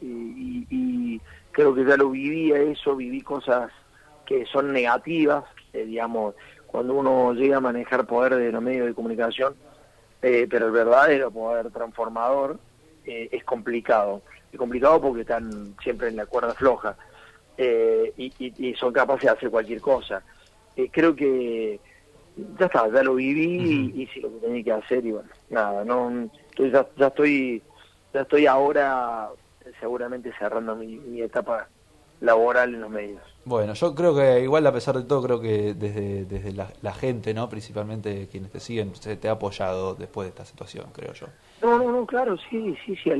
y 0.00 1.20
creo 1.58 1.74
que 1.74 1.84
ya 1.84 1.96
lo 1.96 2.10
vivía 2.10 2.56
eso, 2.60 2.94
viví 2.94 3.20
cosas 3.20 3.72
que 4.24 4.46
son 4.46 4.72
negativas, 4.72 5.42
eh, 5.72 5.84
digamos, 5.86 6.36
cuando 6.68 6.94
uno 6.94 7.32
llega 7.32 7.56
a 7.56 7.60
manejar 7.60 8.06
poder 8.06 8.36
de 8.36 8.52
los 8.52 8.62
medios 8.62 8.86
de 8.86 8.94
comunicación, 8.94 9.56
eh, 10.22 10.46
pero 10.48 10.66
el 10.66 10.72
verdadero 10.72 11.32
poder 11.32 11.72
transformador 11.72 12.60
eh, 13.04 13.28
es 13.32 13.42
complicado. 13.42 14.22
Es 14.52 14.56
complicado 14.56 15.00
porque 15.00 15.22
están 15.22 15.74
siempre 15.82 16.06
en 16.06 16.14
la 16.14 16.26
cuerda 16.26 16.54
floja 16.54 16.96
y, 17.56 18.74
son 18.78 18.92
capaces 18.92 19.24
de 19.24 19.30
hacer 19.30 19.50
cualquier 19.50 19.80
cosa. 19.80 20.22
creo 20.92 21.16
que 21.16 21.80
ya 22.56 22.66
está, 22.66 22.88
ya 22.88 23.02
lo 23.02 23.16
viví 23.16 23.92
y 23.96 24.02
hice 24.02 24.20
lo 24.20 24.30
que 24.30 24.46
tenía 24.46 24.62
que 24.62 24.72
hacer 24.72 25.04
y 25.04 25.10
bueno, 25.10 25.28
nada, 25.50 25.84
no, 25.84 26.30
ya, 26.56 26.86
ya 26.96 27.08
estoy, 27.08 27.60
ya 28.14 28.20
estoy 28.20 28.46
ahora 28.46 29.30
seguramente 29.80 30.32
cerrando 30.38 30.76
mi, 30.76 31.20
etapa 31.20 31.68
laboral 32.20 32.74
en 32.74 32.80
los 32.80 32.90
medios. 32.90 33.22
Bueno, 33.44 33.74
yo 33.74 33.94
creo 33.94 34.14
que 34.14 34.40
igual 34.40 34.66
a 34.66 34.72
pesar 34.72 34.96
de 34.96 35.04
todo, 35.04 35.22
creo 35.22 35.40
que 35.40 35.74
desde, 35.74 36.24
desde 36.24 36.52
la, 36.52 36.92
gente, 36.92 37.32
¿no? 37.32 37.48
principalmente 37.48 38.28
quienes 38.30 38.50
te 38.50 38.60
siguen, 38.60 38.94
se 38.96 39.16
te 39.16 39.28
ha 39.28 39.32
apoyado 39.32 39.94
después 39.94 40.26
de 40.26 40.30
esta 40.30 40.44
situación, 40.44 40.86
creo 40.92 41.12
yo. 41.12 41.26
No, 41.62 41.78
no, 41.78 41.92
no, 41.92 42.06
claro, 42.06 42.36
sí, 42.50 42.76
sí, 42.84 42.96
sí, 42.96 43.10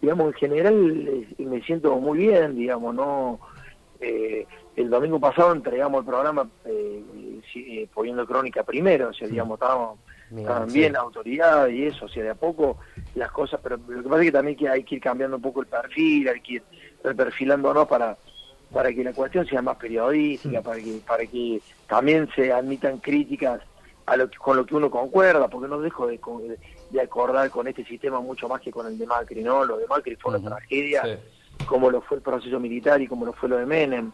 digamos, 0.00 0.26
en 0.26 0.32
general 0.34 1.08
eh, 1.08 1.44
me 1.44 1.60
siento 1.62 1.96
muy 1.96 2.18
bien, 2.18 2.56
digamos, 2.56 2.94
no... 2.94 3.40
Eh, 4.00 4.46
el 4.74 4.88
domingo 4.88 5.20
pasado 5.20 5.52
entregamos 5.52 6.00
el 6.00 6.06
programa 6.06 6.48
eh, 6.64 7.02
eh 7.54 7.86
poniendo 7.92 8.26
crónica 8.26 8.62
primero, 8.62 9.10
o 9.10 9.12
sea, 9.12 9.28
digamos, 9.28 9.56
estábamos 9.56 9.98
estaban 10.36 10.72
bien 10.72 10.94
la 10.94 11.00
autoridad 11.00 11.68
y 11.68 11.86
eso, 11.86 12.06
o 12.06 12.08
sea, 12.08 12.22
de 12.22 12.30
a 12.30 12.34
poco 12.34 12.78
las 13.14 13.30
cosas, 13.30 13.60
pero 13.62 13.76
lo 13.88 14.02
que 14.02 14.08
pasa 14.08 14.20
es 14.20 14.26
que 14.26 14.32
también 14.32 14.56
que 14.56 14.68
hay 14.68 14.84
que 14.84 14.96
ir 14.96 15.00
cambiando 15.00 15.36
un 15.36 15.42
poco 15.42 15.60
el 15.60 15.66
perfil, 15.66 16.28
hay 16.28 16.40
que 16.40 16.54
ir 16.54 16.62
perfilándonos 17.02 17.86
para 17.88 18.16
para 18.72 18.90
que 18.92 19.04
la 19.04 19.12
cuestión 19.12 19.46
sea 19.46 19.60
más 19.60 19.76
periodística, 19.76 20.62
para 20.62 20.78
que 20.78 21.00
para 21.06 21.26
que 21.26 21.60
también 21.86 22.28
se 22.34 22.52
admitan 22.52 22.98
críticas 22.98 23.60
a 24.06 24.16
lo 24.16 24.30
con 24.38 24.56
lo 24.56 24.66
que 24.66 24.74
uno 24.74 24.90
concuerda, 24.90 25.48
porque 25.48 25.68
no 25.68 25.80
dejo 25.80 26.06
de, 26.06 26.18
de, 26.90 27.00
acordar 27.00 27.50
con 27.50 27.68
este 27.68 27.84
sistema 27.84 28.20
mucho 28.20 28.48
más 28.48 28.60
que 28.60 28.70
con 28.70 28.86
el 28.86 28.98
de 28.98 29.06
Macri, 29.06 29.42
¿no? 29.42 29.64
Lo 29.64 29.76
de 29.76 29.86
Macri 29.86 30.16
fue 30.16 30.36
una 30.36 30.48
tragedia, 30.48 31.20
como 31.66 31.90
lo 31.90 32.00
fue 32.00 32.16
el 32.16 32.22
proceso 32.22 32.58
militar 32.58 33.00
y 33.00 33.06
como 33.06 33.26
lo 33.26 33.32
fue 33.32 33.48
lo 33.48 33.58
de 33.58 33.66
Menem. 33.66 34.10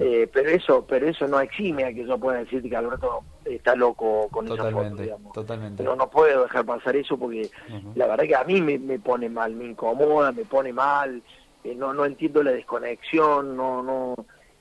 Eh, 0.00 0.28
pero 0.32 0.50
eso 0.50 0.84
pero 0.86 1.08
eso 1.08 1.28
no 1.28 1.40
exime 1.40 1.84
a 1.84 1.92
que 1.92 2.04
yo 2.04 2.18
pueda 2.18 2.38
decir 2.38 2.62
que 2.62 2.76
Alberto 2.76 3.22
está 3.44 3.76
loco 3.76 4.28
con 4.28 4.46
totalmente, 4.46 4.80
esa 4.80 4.90
foto, 4.90 5.02
digamos. 5.02 5.32
Totalmente. 5.32 5.82
Pero 5.82 5.96
no 5.96 6.10
puedo 6.10 6.42
dejar 6.42 6.64
pasar 6.64 6.96
eso 6.96 7.16
porque 7.16 7.48
la 7.94 8.06
verdad 8.06 8.24
que 8.24 8.34
a 8.34 8.44
mí 8.44 8.60
me, 8.60 8.78
me, 8.78 8.98
pone 8.98 9.28
mal, 9.28 9.54
me 9.54 9.66
incomoda, 9.66 10.32
me 10.32 10.44
pone 10.44 10.72
mal, 10.72 11.22
eh, 11.62 11.74
no 11.74 11.94
no 11.94 12.04
entiendo 12.04 12.42
la 12.42 12.50
desconexión, 12.50 13.56
no 13.56 13.82
no 13.82 14.14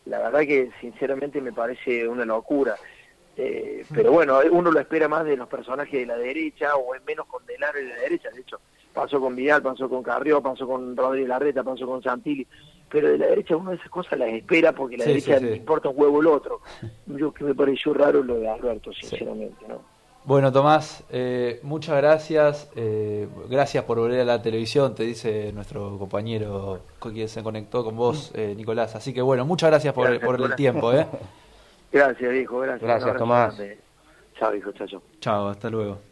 la 0.05 0.19
verdad 0.19 0.41
que 0.41 0.71
sinceramente 0.79 1.41
me 1.41 1.53
parece 1.53 2.07
una 2.07 2.25
locura. 2.25 2.75
Eh, 3.35 3.85
pero 3.93 4.11
bueno, 4.11 4.39
uno 4.51 4.69
lo 4.69 4.79
espera 4.79 5.07
más 5.07 5.23
de 5.23 5.37
los 5.37 5.47
personajes 5.47 5.93
de 5.93 6.05
la 6.05 6.17
derecha 6.17 6.75
o 6.75 6.93
es 6.93 7.03
menos 7.05 7.25
condenar 7.25 7.73
de 7.73 7.85
la 7.85 7.95
derecha. 7.95 8.29
De 8.31 8.41
hecho, 8.41 8.59
pasó 8.93 9.19
con 9.19 9.35
Vidal, 9.35 9.61
pasó 9.61 9.87
con 9.89 10.03
Carrió, 10.03 10.41
pasó 10.41 10.67
con 10.67 10.95
Rodríguez 10.95 11.29
Larreta, 11.29 11.63
pasó 11.63 11.87
con 11.87 12.03
Santilli 12.03 12.45
pero 12.89 13.09
de 13.09 13.17
la 13.17 13.27
derecha 13.27 13.55
uno 13.55 13.71
de 13.71 13.77
esas 13.77 13.89
cosas 13.89 14.17
las 14.17 14.29
espera 14.29 14.73
porque 14.73 14.97
la 14.97 15.05
derecha 15.05 15.39
le 15.39 15.57
importa 15.57 15.89
un 15.89 15.95
huevo 15.99 16.21
el 16.21 16.27
otro. 16.27 16.61
Yo 17.05 17.33
que 17.33 17.43
me 17.43 17.55
pareció 17.55 17.93
raro 17.93 18.23
lo 18.23 18.39
de 18.39 18.49
Alberto, 18.49 18.91
sinceramente, 18.93 19.67
¿no? 19.67 19.81
Bueno, 20.25 20.51
Tomás, 20.51 21.03
eh, 21.09 21.59
muchas 21.63 21.97
gracias. 21.97 22.69
Eh, 22.75 23.27
gracias 23.49 23.83
por 23.85 23.97
volver 23.97 24.19
a 24.19 24.25
la 24.25 24.41
televisión, 24.41 24.93
te 24.93 25.03
dice 25.03 25.51
nuestro 25.53 25.97
compañero 25.97 26.81
quien 26.99 27.27
se 27.29 27.41
conectó 27.41 27.83
con 27.83 27.95
vos, 27.95 28.31
eh, 28.35 28.53
Nicolás. 28.55 28.95
Así 28.95 29.13
que 29.13 29.21
bueno, 29.21 29.45
muchas 29.45 29.69
gracias 29.69 29.93
por, 29.93 30.19
por 30.19 30.41
el 30.41 30.55
tiempo. 30.55 30.93
¿eh? 30.93 31.07
Gracias, 31.91 32.35
hijo, 32.35 32.59
gracias. 32.59 32.83
Gracias, 32.83 33.17
Tomás. 33.17 33.59
Chao, 34.37 34.55
hijo, 34.55 34.71
chao, 34.73 34.85
chao. 34.85 35.01
Chao, 35.19 35.47
hasta 35.47 35.71
luego. 35.71 36.08